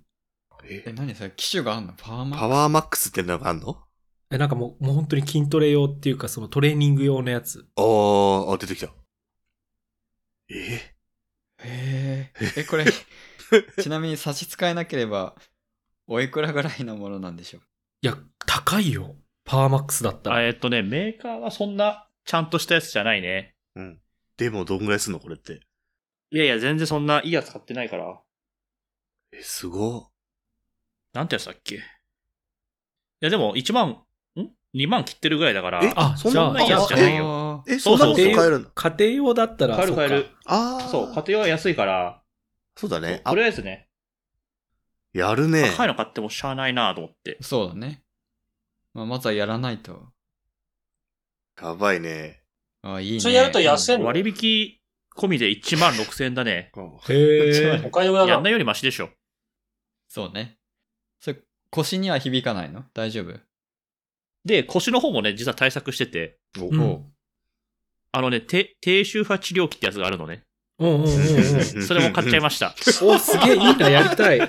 [0.63, 1.31] え、え、何それ？
[1.35, 1.93] 機種があんの？
[1.93, 3.81] パワーマパワーマックスってのがあんの？
[4.31, 7.67] え、なんかもう、もう本当に筋トレ用っていうか、そのトレーニング用のやつ。
[7.75, 8.93] あー、あ、出てきた。
[10.49, 10.93] えへ
[11.63, 12.33] え？
[12.57, 12.85] え、これ、
[13.81, 15.35] ちなみに差し支えなければ、
[16.07, 17.61] おいくらぐらいのものなんでしょう？
[18.01, 19.15] いや、高いよ。
[19.45, 20.35] パワーマックスだったら。
[20.37, 23.55] あえっとね、メーカーはそんな、ちゃんとしたやつじゃないね。
[23.75, 24.01] うん。
[24.37, 25.59] でも、どんぐらいすんのこれって。
[26.31, 28.21] いやいや、全然そんないいやつ買ってないから。
[29.31, 30.11] え、すご
[31.13, 31.75] なんてやつだっけ？
[31.75, 31.79] い
[33.21, 34.03] や、でも、1万、ん
[34.75, 35.83] ?2 万切ってるぐらいだから。
[35.83, 37.63] えあ、そんじゃあ、ないやつじゃないよ。
[37.67, 37.71] い。
[37.73, 38.69] え、そそうそううなこと買えるの？
[38.73, 40.29] 家庭用だったら、買える買える。
[40.45, 40.87] あー。
[40.89, 42.21] そう、家庭は安いから、
[42.77, 43.21] そうだね。
[43.23, 43.87] あとり、あえずね、
[45.13, 45.69] やるね。
[45.75, 47.37] 高いの買ってもしゃあないなと思って。
[47.41, 48.01] そうだね。
[48.93, 50.09] まあ、まずはやらないと。
[51.61, 52.43] やばいね。
[52.83, 53.19] あ、いいね。
[53.19, 54.05] それやると安いの？
[54.05, 54.77] 割引
[55.15, 56.71] 込みで1万6000円だね。
[57.09, 57.81] へえ。
[57.85, 58.33] お買い得だな。
[58.33, 59.09] やんないよりマシでしょ。
[60.07, 60.57] そうね。
[61.19, 61.39] それ、
[61.71, 62.85] 腰には響かないの？
[62.93, 63.39] 大丈夫？
[64.45, 67.05] で、腰の方もね、実は対策してて、おうん
[68.11, 70.43] あのね、低低周波治療器ってやつがあるのね。
[70.79, 71.09] うんうんうん
[71.77, 71.83] うん。
[71.85, 72.73] それも買っちゃいました。
[73.03, 74.39] お、すげえいいな、やりたい。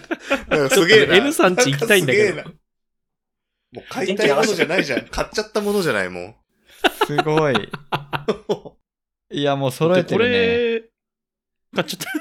[0.71, 1.17] すげえな。
[1.17, 2.61] N さんち行きたいんだけどなかすげえな。
[3.73, 5.07] もう買いたいものじゃないじゃん。
[5.11, 6.35] 買っちゃったものじゃないもん。
[7.07, 7.55] すごい。
[9.33, 10.31] いや、もう揃えてるね。
[10.31, 10.81] れ、
[11.75, 12.13] 買っちゃっ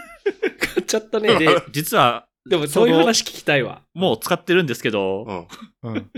[0.60, 1.20] 買っちゃったた。
[1.22, 1.40] ね。
[1.40, 3.84] で、実は、でもそういう話聞きたいわ。
[3.94, 5.48] もう使ってるんですけど、
[5.84, 5.94] うん。
[5.94, 6.12] うん。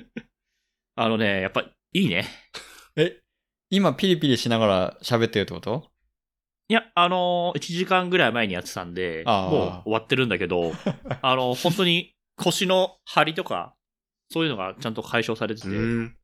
[1.02, 2.28] あのね、やっぱいいね。
[2.96, 3.20] え、
[3.72, 5.90] 今ピリピリしながら喋ってるってこと？
[6.68, 10.74] いや、あのー、1時間ぐらい前にやってたんで、もう終わってるんだけど、
[11.24, 13.76] あの、本当に腰の張りとか、
[14.30, 16.18] そういうのがちゃんと解消されてて、うん。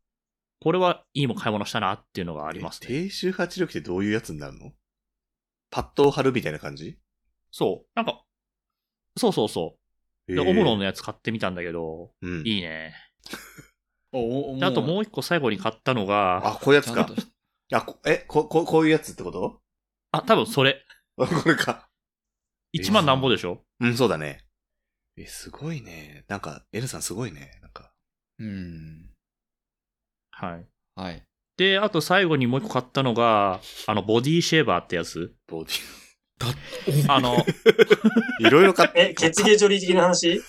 [0.61, 2.87] これはいいもん買い物したなっていうのがありますね。
[2.87, 4.73] 低周波治療器ってどういうやつになるの？
[5.71, 6.99] パッドを貼るみたいな感じ？
[7.49, 7.89] そう。
[7.95, 8.23] なんか、
[9.17, 9.75] そうそうそ
[10.27, 10.35] う。
[10.35, 12.47] で、えーオムロンのやつ買ってみたんだけど、うん。
[12.47, 12.93] いいね。
[14.13, 17.07] おおであともう一個最後に買ったのが、あ、こういうやつか
[17.73, 19.59] あ、こえ、こ、こ、こういうやつってこと？
[20.11, 20.81] あ、多分それ。
[21.19, 21.89] あ これか。
[22.75, 23.63] 1万なんぼでしょ？
[23.79, 24.45] うん、そうだね。
[25.17, 26.25] え、すごいね。
[26.27, 27.59] なんか、N さんすごいね。
[27.61, 27.91] なんか。
[28.39, 29.09] うん。
[30.31, 30.67] はい。
[30.95, 31.23] はい。
[31.57, 35.33] で、あと最後にもう一個買ったのが、あの、ボディシェーバーってやつ。
[35.47, 35.71] ボデ
[37.09, 37.43] あの、ィ。
[38.47, 40.39] いろいろ買っえ、血芸処理的な話？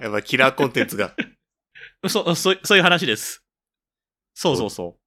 [0.00, 1.14] やっぱキラーコンテンツが。
[2.08, 3.44] そ、そう、そういう話です。
[4.34, 4.98] そうそうそ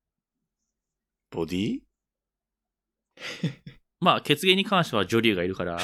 [1.32, 1.36] う。
[1.36, 1.80] ボディ？
[4.00, 5.80] まあ、血芸に関しては女流がいるから、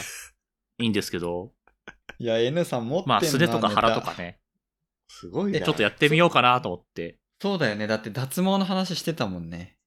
[0.77, 1.53] いいんですけど、
[2.19, 4.39] いや、N さん持ってんなまあ、素手とか腹とかね、
[5.07, 5.61] すごいな。
[5.61, 7.17] ちょっとやってみようかなと思って。
[7.41, 7.87] そうだよね。
[7.87, 9.77] だって脱毛の話してたもんね。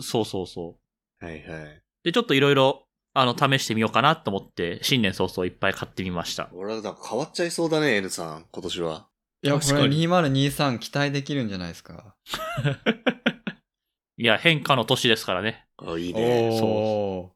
[0.00, 0.78] そうそうそ
[1.20, 1.82] はいはい。
[2.04, 6.50] で、ちょっといろいろ、あの、試してみようかなと思って、新年早々いっぱい買ってみました。
[6.52, 9.08] 俺はなんか変わっちゃいそうだね、N さん、今年は。
[9.44, 12.16] いや、これ確かに2023期待できるんじゃないですか？
[14.16, 15.66] いや、変化の年ですからね。
[15.78, 16.48] あ、いいね。
[16.62, 17.30] おー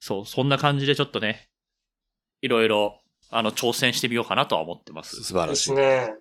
[0.00, 1.48] そう、そんな感じでちょっとね、
[2.42, 5.16] いろいろ、あの、挑戦してみようかなとは思ってます。
[5.16, 5.64] で素晴らしい。
[5.66, 6.14] すね。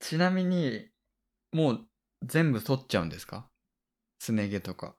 [0.00, 0.88] ちなみに、
[1.52, 1.86] もう
[2.24, 3.48] 全部取っちゃうんですか？
[4.18, 4.96] すね毛とか。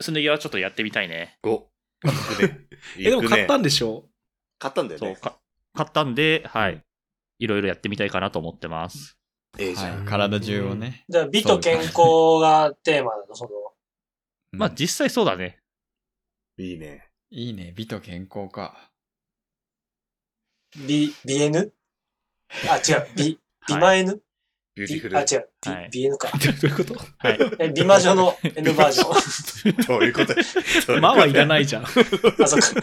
[0.00, 1.38] すね毛はちょっとやってみたいね。
[1.42, 1.68] お。
[2.40, 2.66] ね。
[2.98, 4.08] え、でも買ったんでしょ？
[4.58, 5.32] 買ったんだよそう、買
[5.86, 6.82] ったんで、はい。
[7.38, 9.16] いろいろやってみたいかなと思ってます。
[9.58, 9.98] ええじゃん。
[9.98, 11.04] はい、体中をね。
[11.08, 11.92] じゃあ、美と健康
[12.40, 13.50] がテーマなの、その。
[14.52, 15.58] まあ、うん実際そうだね。
[16.58, 17.08] いいね。
[17.30, 18.90] いいね、美と健康か。
[20.76, 21.72] 美、美 N?
[22.68, 23.06] あ、違う。
[23.16, 24.20] 美、美魔 N?
[24.76, 25.18] ビューティフル。
[25.18, 25.48] 違う。
[25.64, 26.30] 美、はい美 N か。
[26.38, 26.94] どういうこと？
[27.18, 27.38] はい。
[27.60, 29.86] え、美魔女の N バージョン。
[29.86, 31.00] どういうこと？
[31.00, 31.84] まあはいらないじゃん。
[31.84, 32.80] あ、そっか。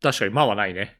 [0.00, 0.98] 確かに、まあはないね。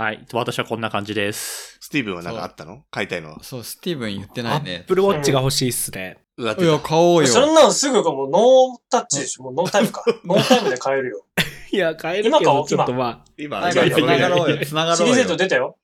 [0.00, 0.26] はい。
[0.32, 1.76] 私はこんな感じです。
[1.78, 2.84] スティーブンはなんかあったの？
[2.90, 3.44] 買いたいのは。
[3.44, 4.88] そう、スティーブン言ってアないねッ。
[4.88, 6.16] プルウォッチが欲しいっすね。
[6.38, 7.26] うわ、いや、買おうよ。
[7.26, 9.42] そんなのすぐもうノータッチでしょ？
[9.42, 10.02] もうノータイムか。
[10.24, 11.26] ノータイムで買えるよ。
[11.70, 12.66] いや、買えるけど、今買おう？
[12.66, 13.24] ちょっとまあ。
[13.36, 15.28] 今、はい、やいやいや繋がろうよ、繋がシリーズろうよ。
[15.32, 15.78] Z 出たよ。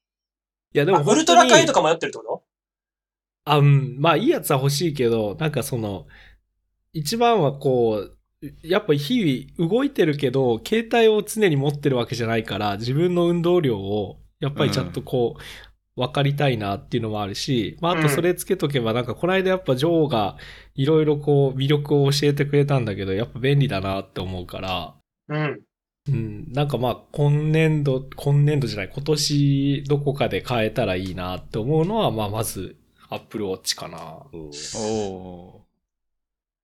[0.72, 1.82] いや、でもあウルトラカイとか。
[1.82, 2.42] か迷ってるってこ
[3.44, 3.96] あ、うん。
[4.00, 6.06] まあ、いいやつは欲しいけど、なんかその、
[6.94, 8.15] 一番はこう、
[8.62, 15.40] やっぱ日々動いてるけど、携帯を常に持ってるわけじゃないから、自分の運動量を、やっぱりちゃんとこう、
[15.96, 20.36] 分かりたいなっていうのもあるし、まあ、あとそれつけとけば、なんかこの間やっぱジョーが
[20.74, 24.94] いろいろこう魅力を教えてくれたんだけど、やっぱ便利だなって思うから、
[25.28, 25.60] とうん。
[26.08, 32.76] うん、なんかまあ、今年度、今年度じゃない、今年どこかで変えたらいいなって思うのは、まあ、まず、
[33.08, 34.22] アップルウォッチかな。
[34.32, 35.65] うんお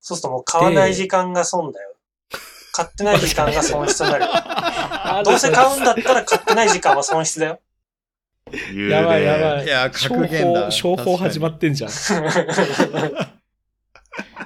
[0.03, 1.95] そうするともう買わない時間が損だよ。
[2.75, 4.25] 買ってない時間が損失になる。
[5.25, 7.61] どうせ買うんだったら買ってない時間は損失だよ。
[8.75, 9.65] やばいやばい。
[9.65, 11.91] いや商格言だ法、商法始まってんじゃん。
[11.91, 13.29] ー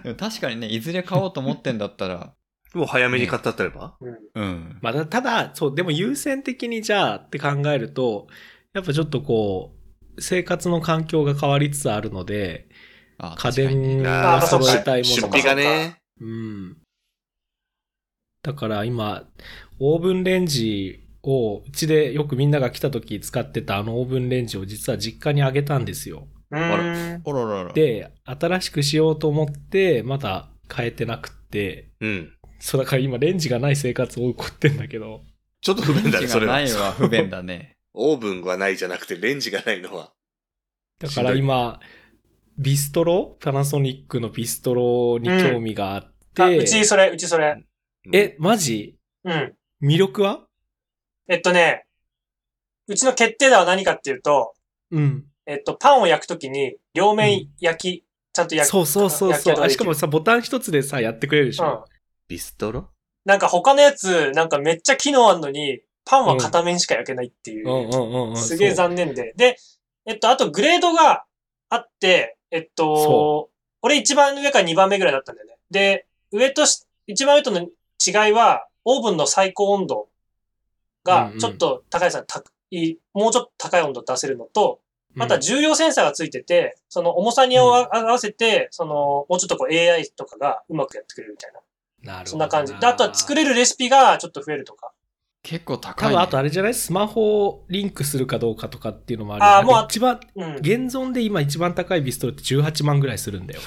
[0.02, 2.34] でも確かにね、いずれ買おうと思ってんだったら、
[2.74, 3.96] もう早めに買ったってれば？
[4.00, 4.78] うんうん。
[4.82, 8.26] まあ、たただ、そう、でも優先的にじゃあって考えると、
[8.74, 9.74] やっぱちょっとこ
[10.16, 12.65] う、生活の環境が変わりつつあるので、あ
[13.18, 15.98] 家電あーを揃えたいもの出費がね。
[16.20, 16.76] うん。
[18.42, 19.24] だから今、
[19.78, 26.28] オーブンレンジを、うちでよくみんなが来た時使ってたあのオーブンレンジを実は実家にあげたんですよ。
[26.50, 27.22] うーん。
[27.24, 27.72] おららら。
[27.72, 32.32] で、新しくしようと思って、まだ変えてなくって、うん。
[32.58, 35.22] そうだから今レンジがない生活を送ってんだけど、
[35.60, 36.74] ちょっと不便だね、それはレンジ。
[36.74, 37.76] がないは不便だね。
[37.94, 40.12] オーブンがないじゃなくて、レンジがないのは。
[40.98, 41.80] だから今、
[42.58, 43.36] ビストロ？
[43.40, 47.62] パナソニックのビストロに興味があって、あ、うちそれ、うちそれ。
[48.12, 48.96] え、マジ？
[49.24, 49.54] うん。
[49.82, 50.46] 魅力は？
[51.28, 51.86] えっとね、
[52.88, 54.54] うちの決定打は何かっていうと、
[54.90, 55.24] うん。
[55.44, 59.60] えっと、パンを焼くときに、両面焼き、ちゃんと焼き、そうそうそうそう。
[59.62, 61.84] あしかもさ、ボタン一つでさ、やってくれるでしうんょ。。
[62.28, 62.88] ビストロ？
[63.24, 67.68] なんか他のやつ、なんかめっちゃ機能あんのに、パンは片面しか焼けないっていう。
[67.68, 68.36] うんうんうんうん。
[68.36, 69.34] すげえ残念で。
[69.36, 69.56] で、
[70.06, 71.24] えっと、あとグレードが
[71.68, 73.50] あって、えっとそ、
[73.82, 75.56] 俺一番上から二番目ぐらいだったんだよね。
[75.70, 80.08] で、上とし、一番上との違いは、オーブンの最高温度
[81.04, 84.86] がうんうんちょっと高いさ、たいもうちょっと高い温度出せるのと、うん
[85.18, 91.60] あとは重量センサーがついてて、その重さに合わせて、その、もうちょっとこう AI とかがうまくやってくれるみたいな。
[92.02, 92.30] なるほど。
[92.32, 92.74] そんな感じ。
[92.74, 94.92] で、あとは作れるレシピがちょっと増えるとか。
[95.48, 96.14] 結構高い、ね。
[96.14, 96.74] 多分あとあれじゃない？
[96.74, 99.44] スマホをリンクするかどうかとかっていうのもある。
[99.44, 100.56] あーもう一番、うん。
[100.56, 103.60] 現存で今一番高いビストロって18万ぐらいするんだよ。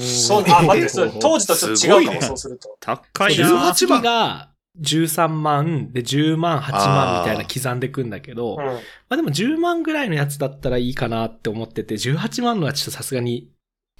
[0.00, 2.76] そう、あ、待って、当時とちょっと違うかも、ねそうすると。
[2.80, 3.70] 高いな。
[3.70, 8.64] 18番が13万で10万、8万みたいな刻んでくんだけど、うん。
[8.66, 8.74] ま
[9.08, 13.50] あでも10万ぐらいのやつだったらいいかなって思ってて、18万のはちょっとさすがに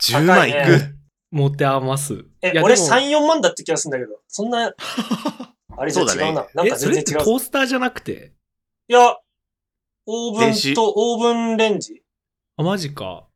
[0.02, 0.94] 10万いく？
[1.30, 2.26] 持て余す。
[2.42, 4.74] え、俺いやでも3、4万だって気がするんだけど、そんな、
[5.78, 6.46] あれじゃそうだね違うな。
[6.54, 7.24] なんえ、かそれって全然違う。
[7.24, 8.32] トースターじゃなくて？
[8.88, 9.16] いや、
[10.06, 12.02] オーブンとオーブンレンジ
[12.56, 13.26] あ、マジか。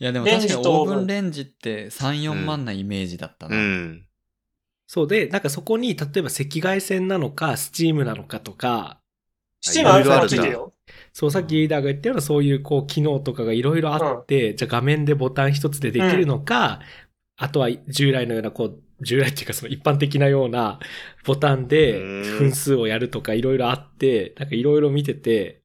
[0.00, 3.56] いやでも確かにオーブンレンジって3、4万なイメージだったな。
[3.56, 4.06] うん。
[4.86, 9.00] そうで、なんかそこに、例えば赤外線なのか、スチームなのかとか、
[9.62, 10.74] スチームあるんだもついてるよ。
[11.12, 16.80] そう、さっきリーダーが言ったようなそういうこう機能とかがいろいろあって、じゃあ画面でボタン一つでできるのか、
[17.36, 20.78] あとは従来のようなこう、従来っていうかその一般的なような
[21.24, 25.62] ボタンでうん分数をやるとかいろいろあって、なんかいろいろ見てて、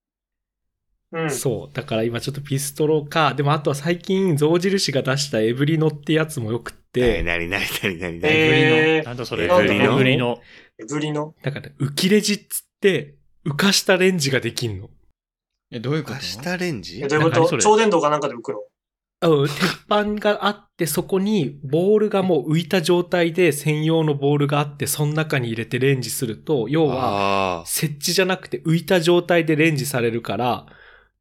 [1.12, 1.32] うん。
[1.32, 1.76] そう。
[1.76, 9.46] だから今ちょっとピストロか、でもあとは最近象印が出したエブリノってやつもよくって、なになになになになにえなんだそれ？
[9.46, 9.86] エブリノ？
[9.86, 10.40] エブリノ。
[10.80, 11.34] ー、ぶりの。
[11.42, 13.16] だから浮きレジっつって、
[13.46, 14.90] 浮かしたレンジができんの。
[15.72, 16.16] え、どういうこと？
[16.16, 17.02] 明日レンジ？
[17.04, 17.58] え、どういうこと？
[17.58, 18.60] 超電導かなんかで浮くの？
[19.22, 30.66] うん、鉄板があって、そこにボールがもう浮いた状態で専用のボールがあって、その中に入れてレンジすると、要は、あ設置じゃなくて浮いた状態でレンジされるから、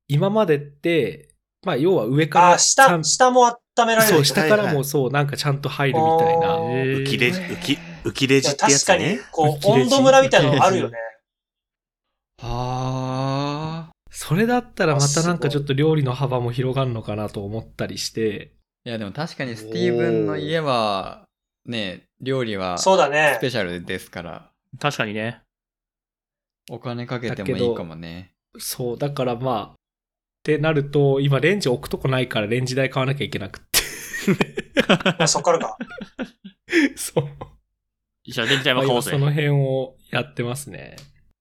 [0.06, 1.34] 今までって、
[1.66, 4.14] まあ要は上から下、下も温められる。
[4.14, 6.56] そう、下からもそう、なんかちゃんと入るみたいな。
[6.56, 10.96] 浮きレジ、浮き、浮きレジってや確かにつね。、こう、温度村みたいなのあるよね。
[12.40, 12.77] はあ。
[14.10, 21.24] それだったらまたなんかちょっと料理の幅も広がるのかなと思ったりして、いや、でも確かにスティーブンの家は、
[21.66, 23.38] ね、料理はスそうだね。
[23.40, 25.42] ペシャルですから、確かにね。
[26.70, 28.32] お金かけてもいいかもね。
[28.58, 29.74] そう、だからまあ、っ
[30.42, 33.78] てなると、今レンジ置くとこないからレンジ台買わなきゃいけなくって。
[35.18, 35.76] あそっからか。
[36.96, 37.28] そう。
[38.24, 39.10] じゃあ、レンジ台まあも買おうぜ。
[39.10, 40.96] 今その辺をやってますね。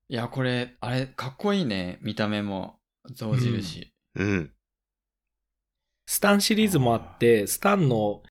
[0.09, 1.99] いや、これ、あれ、かっこいいね。
[2.01, 2.79] 見た目も、
[3.13, 3.93] 象印。
[4.15, 4.53] うん。
[6.05, 8.23] スタンシリーズもあって、スタンの、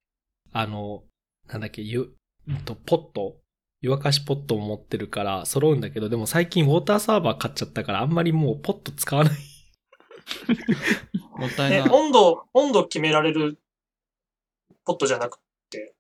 [0.53, 1.05] あの、
[1.49, 2.17] なんだっけ、ゆ、
[2.49, 3.41] うんと、ポット
[3.83, 9.35] 湯沸かしポットも持ってるから揃うんだけど、でも最近ウォーターサーバー買っちゃったからあんまりもうポット使わない。
[10.49, 11.89] え、もったいない。
[11.91, 13.59] 温度、温度決められる
[14.85, 15.39] ポットじゃなく
[15.71, 15.95] て、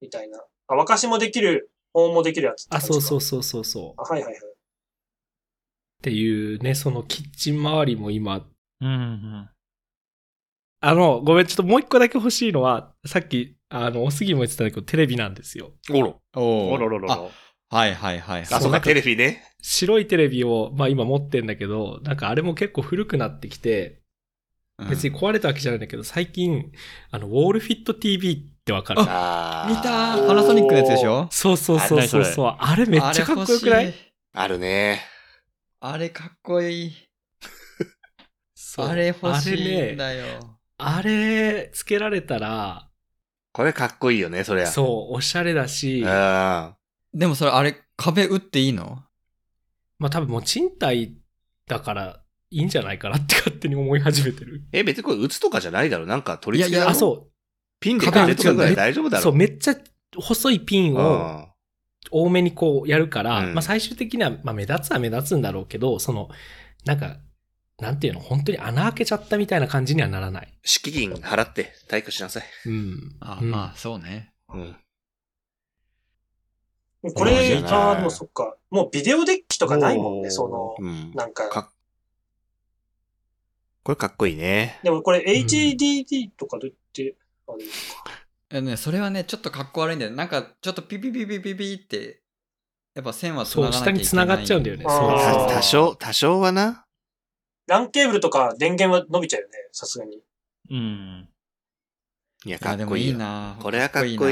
[0.00, 0.42] みたいな。
[0.66, 2.92] あ、沸かしもできる、保温もできるやつってあ、感じか。
[2.94, 4.00] そうそうそうそうそう。
[4.00, 4.42] あはいはいはい。
[5.98, 8.46] っていうね、そのキッチン周りも今、
[8.80, 9.48] うんうん。
[10.80, 15.72] あの、ごめん、ちょっともう一個だけ欲しいのは、さっき、あの、おすぎも言ってたんだけど、テレビなんですよ。
[15.90, 16.20] おろ。
[16.36, 17.30] おろろろあ、ろ。
[17.70, 18.42] はいはいはい。
[18.42, 19.42] あ、そそううか、テレビね。
[19.60, 24.02] 白いテレビを、まあ今持ってんだけど、なんかあれも結構古くなってきて、
[24.80, 26.70] うん別に壊れたわけじゃないんだけど、最近、
[27.10, 31.26] あの、ウォールフィット TV ってわかるあー見たーパナソニックのやつでしょ？
[31.32, 32.56] そうそうそうそうそう。
[32.56, 33.92] あれめっちゃかっこよくない
[34.34, 35.00] あるね。
[35.80, 36.92] あれかっこいい。
[38.78, 40.58] あれ欲しいんあれね、だよ。
[40.78, 42.88] あれ、つけられたら、
[43.52, 44.66] これかっこいいよね、そりゃ。
[44.66, 46.74] そう、おしゃれだし、うん。
[47.14, 49.04] でもそれあれ壁打っていいの？
[49.98, 51.16] まあ多分もう賃貸
[51.66, 54.64] だからいいんじゃないかなって勝手に思い始めてる。
[54.72, 57.32] え、別にこれ打つとかじゃないだろなんか取り付けいやいやあ、そう。
[57.78, 59.76] ピンで壁とかぐらい大丈夫だろそう、めっちゃ
[60.16, 61.47] 細いピンをうん
[62.10, 66.28] 多めにこうやるから、うんまあ最終的には、まあ目立つは目立つんだろうけど、その、
[66.84, 67.18] なんか、
[67.78, 70.52] なんていうの、本当に穴開けちゃったみたいな感じにはならない。
[70.64, 72.44] 敷金払って退去しなさい。
[72.66, 73.16] うん。
[73.20, 74.32] あ、うんまあそうね。
[74.48, 74.76] うん。
[77.14, 78.56] これ、ああ、でもそっか。
[78.70, 81.12] もうビデオデッキとかないもんね、その、うん。
[81.14, 81.48] なんか。
[81.48, 81.70] か
[83.84, 84.80] これかっこいいね。
[84.82, 87.16] でもこれん HDD とかどうやって、
[87.46, 87.64] あれ
[88.50, 90.12] えね、それはね、ちょっとかっこ悪いんだよ。
[90.12, 92.22] なんか、ちょっとピピピピピピって、
[92.94, 94.04] やっぱ線は繋そう、がなきゃいけない。
[94.04, 94.84] 下に繋がっちゃうんだよね。
[94.84, 96.84] そうたそう多少、多少はな。
[97.66, 100.22] ランケーブルとか電源は伸びちゃうよね、さすがに。
[100.70, 101.28] うん。
[102.46, 103.18] いや、あ、でもいいかっこいいよ。
[103.18, 104.20] なこれはかっこいいよ。
[104.20, 104.26] こ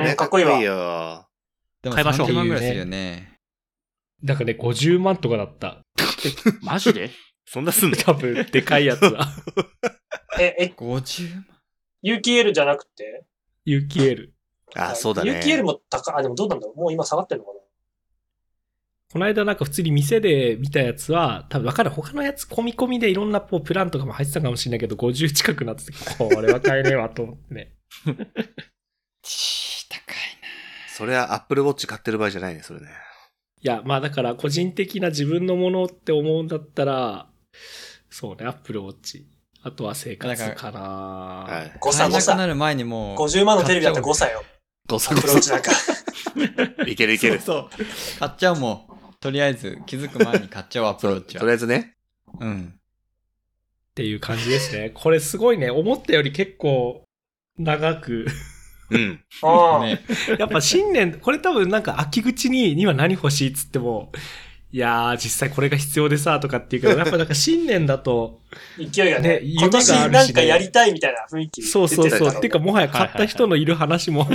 [0.00, 1.26] れはかっこいいよ。
[1.82, 3.32] でも買いましょう30万ぐらいするよね。
[4.22, 5.78] だからね、50万とかだった。
[6.60, 7.10] マジで？
[7.48, 7.96] そんなすんの？
[7.96, 9.28] 多分、でかいやつは。
[10.38, 11.46] え、え、50万？
[12.02, 13.24] 有機 L じゃなくて
[13.66, 14.30] ？UKL。
[14.74, 15.34] あ、そうだね。
[15.36, 16.80] 有機 L も高い、あ、でもどうなんだろう？
[16.80, 17.58] もう今下がってるのかな？
[19.12, 21.90] この間なんか普通に店で見たやつは、多分わかる。
[21.90, 27.74] 他のやつ込み込みでいろんなこうプランとかも入ってたかもしれないけど、50近くなってて、これは買えねえわと思ってね。
[29.22, 30.16] ちー高い
[30.88, 32.86] それは Apple Watch 買ってる場合じゃないね、それね。
[33.60, 37.28] いや、まあだから個人的な自分のものって思うんだったら、
[38.08, 39.22] そうね、Apple Watch。
[39.64, 41.68] あとは生活かなはい。
[41.68, 41.74] な。
[41.80, 42.46] 5歳、5買えな。
[42.46, 43.16] る前にもう。
[43.16, 44.42] 50万のテレビだったら5歳よ。
[44.88, 45.70] どうぞアプローチなんか。
[46.86, 47.40] いけるいける。
[47.40, 48.18] そうそう。
[48.18, 49.14] 買っちゃうもん。
[49.20, 51.50] とりあえず気づく前に買っちゃおう、アプローチとりは。
[51.52, 51.94] あえずね。
[52.40, 52.74] うん。
[52.74, 54.90] っていう感じですね。
[54.94, 57.04] これすごいね、思ったより結構
[57.58, 58.26] 長く。
[58.90, 59.24] うん。
[59.42, 60.00] ああ、ね。
[60.38, 64.10] やっぱ新年、これ多分なんか秋口に、今何欲しいっつっても、
[64.74, 68.40] いやー、実際これが必要でさ、とかっていうけど、 やっぱなんか新年だと、
[68.78, 72.34] 勢いがねね今年なんかやりたいみたいな雰囲気そうそうそう。
[72.34, 74.26] っていうか、もはや買った人のいる話も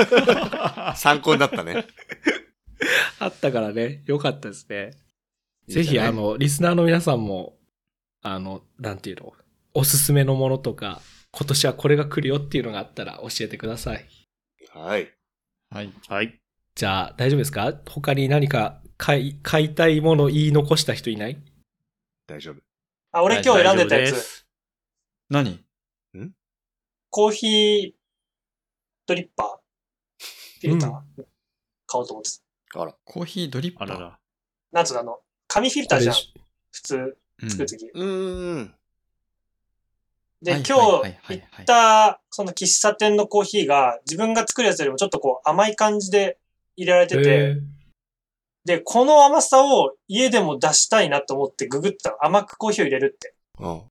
[0.96, 1.84] 参考になったね。
[3.20, 4.92] あったからね、よかったですね。
[5.68, 7.58] ぜひ、あ、の、リスナーの皆さんも、
[8.22, 9.34] あの、なんていうの、
[9.74, 11.02] おすすめのものとか、
[11.32, 14.06] 今年はこれが来るよっていうのがあったら教えてください。
[14.72, 15.12] はい。
[15.70, 15.92] はい。
[16.08, 16.34] はい。
[16.74, 17.72] じゃあ、大丈夫ですか？
[17.86, 21.38] 他に何か買い、買いたいもの言い残した人いない？
[22.26, 22.56] 大丈夫。
[23.12, 24.44] あ、俺今日選んでたやつ、
[25.30, 25.64] 何？
[27.08, 27.92] コーヒー
[29.06, 29.48] ドリッパー、
[30.60, 31.26] フィルター、う
[31.86, 32.30] 買おうと思って
[32.72, 32.82] た。
[32.82, 32.94] あら。
[33.04, 33.88] コーヒードリッパー？
[33.90, 34.18] あらら。
[34.70, 36.14] なんつうの、あの、紙フィルターじゃん。
[36.70, 36.96] 普通、
[37.42, 37.86] うん作るとき。
[37.86, 38.74] うーん。
[40.42, 46.38] で、はい今日行った、その喫茶店のコーヒーが、自分が作るやつよりもちょっとこう甘い感じで
[46.76, 47.56] 入れられてて、
[48.64, 53.34] で、この甘さを家でも出したいなと思ってググったの甘くコーヒーを入れるって。
[53.58, 53.64] うん。
[53.64, 53.90] ほう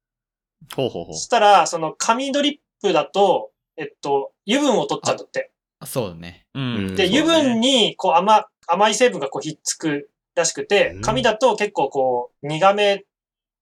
[0.77, 1.21] ほうほうそ。
[1.21, 5.51] したら、その紙ドリップだと、えっと、油分を取っちゃうんだって。
[5.79, 6.45] あそうだね。
[6.53, 6.95] うん。
[6.95, 13.05] で、油分に、こう甘、甘い成分がこうひっつくらしくてうん、紙だと結構こう、苦め、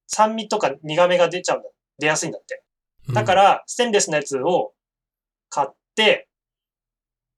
[0.08, 1.70] 酸味とか苦めが出ちゃうんだ。
[2.00, 2.64] 出やすいんだって。
[3.14, 4.74] だか、ら、ステンレスのやつを
[5.50, 6.28] 買って、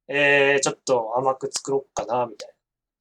[0.07, 2.49] えー、ちょっと甘く作ろうかな、みたい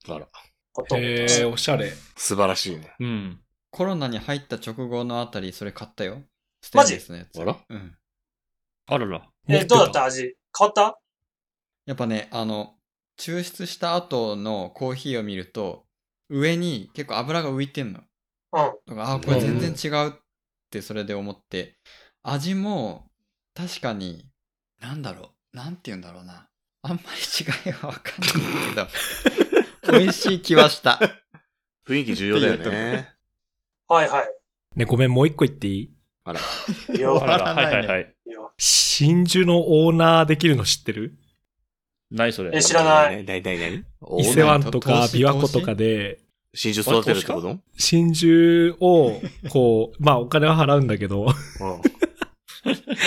[0.08, 0.28] なあら。
[0.72, 1.92] ことへ思いましたーおしゃれ。
[2.16, 2.94] 素晴らしいね。
[3.00, 3.40] うん。
[3.70, 6.22] コロナに入った直後のあたり、それ買ったよ。
[6.62, 7.40] ステマジンレスのやつ。
[7.40, 7.56] あら？
[7.68, 7.96] うん。
[8.86, 9.28] あらら。
[9.48, 10.36] えー、どうだった味？
[10.58, 10.98] 変わった？
[11.86, 12.74] やっぱね、あの、
[13.18, 15.86] 抽出した後のコーヒーを見ると、
[16.30, 18.00] 上に結構油が浮いてんの。
[18.52, 18.72] うん。
[18.86, 20.12] だから、あ、これ全然違うっ
[20.70, 21.78] てそれで思って、
[22.22, 23.10] 味も
[23.54, 24.30] 確かに、
[24.80, 26.48] なんだろう、なんて言うんだろうな。
[26.82, 27.08] あんまり
[27.66, 28.90] 違いはわかんない
[29.34, 29.47] けど、
[29.92, 31.00] 美味しい気はした。
[31.86, 33.08] 雰囲気重要だよね。
[33.88, 34.28] はいはい。
[34.76, 35.90] ね、ごめん、もう一個言っていい？
[36.24, 36.40] あら。
[36.94, 38.14] いや、はいはいはい。
[38.58, 41.14] 真珠のオーナーできるの知ってる？
[42.10, 42.50] 何それ？
[42.54, 43.84] え知らないなになになに
[44.18, 45.18] 伊勢湾と投か資？
[45.18, 46.20] 琵琶湖とかで、
[46.54, 47.58] 真珠育てるってこと？
[47.76, 51.32] 真珠を、こう、 まあお金は払うんだけど、うん。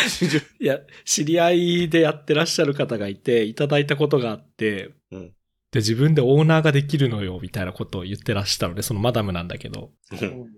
[0.09, 0.43] 真珠。
[0.59, 5.33] いや、知り合いでやってらっしゃる方がいて、いただいたことがあって、うん
[5.71, 9.91] で、自分でオーナーができるのよ、みたいなことを言ってらしたので、そのマダムなんだけど。
[10.11, 10.57] うん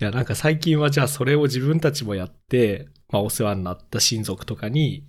[0.00, 5.06] いや、なんか最近はじゃあそれを自分たちもやって、まあお世話になった親族とかに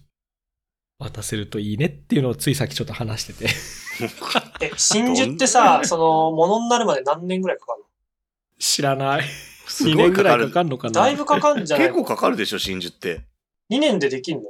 [0.99, 3.45] 渡せるといいねっていうのをついさっきちょっと話してて。
[4.61, 7.83] え、真珠ってさ、その、ものになるまで何年ぐらいかかる
[8.59, 9.23] 知らない。
[9.67, 10.53] す2ごいかかる年ぐらいか。
[10.53, 11.87] かんのかなのだいぶかかんじゃない？
[11.87, 13.25] 結構かかるでしょ、真珠って。
[13.71, 14.43] 2年でできんの？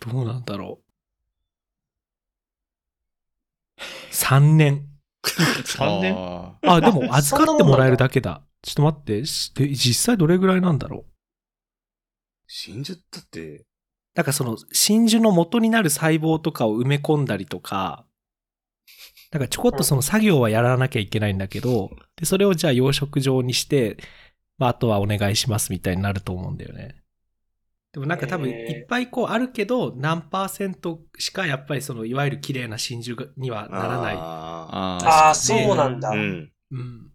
[0.00, 0.89] どうなんだろう。
[4.20, 4.86] 3年。
[5.24, 6.14] 3年？
[6.14, 8.42] ああ、でも 預かってもらえるだけだ。
[8.62, 9.24] ちょっと待って。
[9.24, 11.04] しで実際どれぐらいなんだろう？
[12.46, 12.98] 真珠？
[13.10, 13.64] だって、
[14.14, 18.04] なんかその真珠の元になる細胞とかを埋め込んだりとか、
[19.32, 23.96] なんかちょこっとその作業はやらなきゃいけないんだけど、で、それをじゃあ養殖場にして、
[24.58, 26.99] まああとはお願いしますみたいになると思うんだよね。
[27.92, 34.14] でもなんか多分いっぱいこうあるけど、何パーセントしかやっぱりそのいわゆる綺麗な真珠にはならない。
[34.16, 36.12] ああそうなんだ。
[36.12, 36.52] ーうん。
[36.70, 37.10] うん。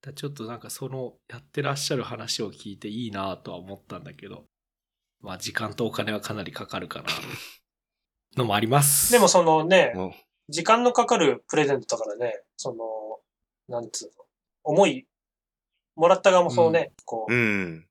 [0.00, 4.44] だちょっとなんかそのやってらっしゃる話を聞いていいなとは思ったんだけど、
[5.20, 7.08] まあ時間とお金はかなりかかるかな、
[8.38, 9.12] のもあります。
[9.12, 10.14] でもそのね、も
[10.48, 12.78] 時間のかかるプレゼントだからね、その、
[13.68, 14.12] なんつうの、
[14.64, 15.06] 思い、
[15.94, 17.86] もらった側もそうね、こうう、うん。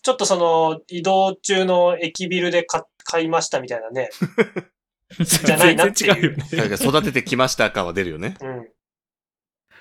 [0.00, 4.10] ちょっとその、移動中の駅ビルで買買いましたみたいなね。
[5.20, 6.74] じゃないなっていう違うよね。
[6.74, 8.36] 育ててきました感は出るよね。
[8.40, 8.68] うん。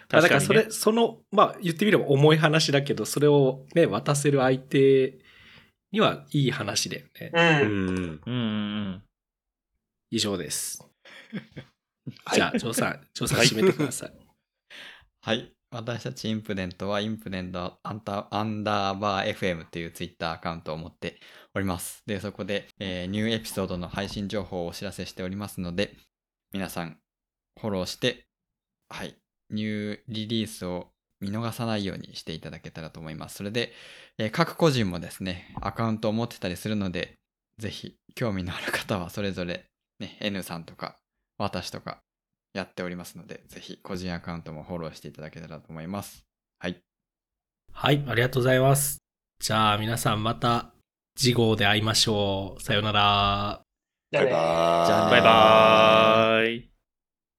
[0.10, 5.20] だからそれ、その、まあ言ってみれば重い話だけど、それをね、渡せる相手
[5.92, 7.32] にはいい話だよね。
[7.34, 7.66] う。
[7.66, 8.22] うんん。
[8.26, 9.04] うん。
[10.10, 10.86] 以上です。
[12.26, 14.14] は いじゃあ、ジョーさん、ジョーさん締めてください。
[15.22, 15.54] はい。
[15.74, 21.22] 私たちインプデントはインプデントアンダーバー FM っていうツイッターアカウントを持って
[21.56, 22.04] おります。
[22.06, 25.96] で、そこで、えーニューエピソードの配信情報をお知らせしておりますので、
[26.52, 26.98] 皆さん
[27.58, 28.26] フォローして、
[28.90, 29.16] はい、
[29.50, 30.90] ニューリリースを
[31.22, 33.38] 見逃さないようにしていただけたらと思います。
[33.38, 33.72] それで、
[34.18, 37.18] えー各個人もですね、アカウントを持ってたりするので、
[37.60, 39.68] ぜひ興味のある方はそれぞれ、
[40.02, 40.98] ね、N さんとか
[41.38, 42.02] 私とか
[42.54, 46.26] やっておりますので、ぜひ個人アカウントもフォローしていただけたらと思います。
[46.60, 46.78] はい。
[47.74, 48.98] はい、ありがとうございます。
[49.40, 50.74] じゃあ皆さんまた
[51.16, 52.62] 次号で会いましょう。
[52.62, 53.62] さようなら。
[54.12, 56.71] じゃあねバイバーイじゃあねバイバーイ。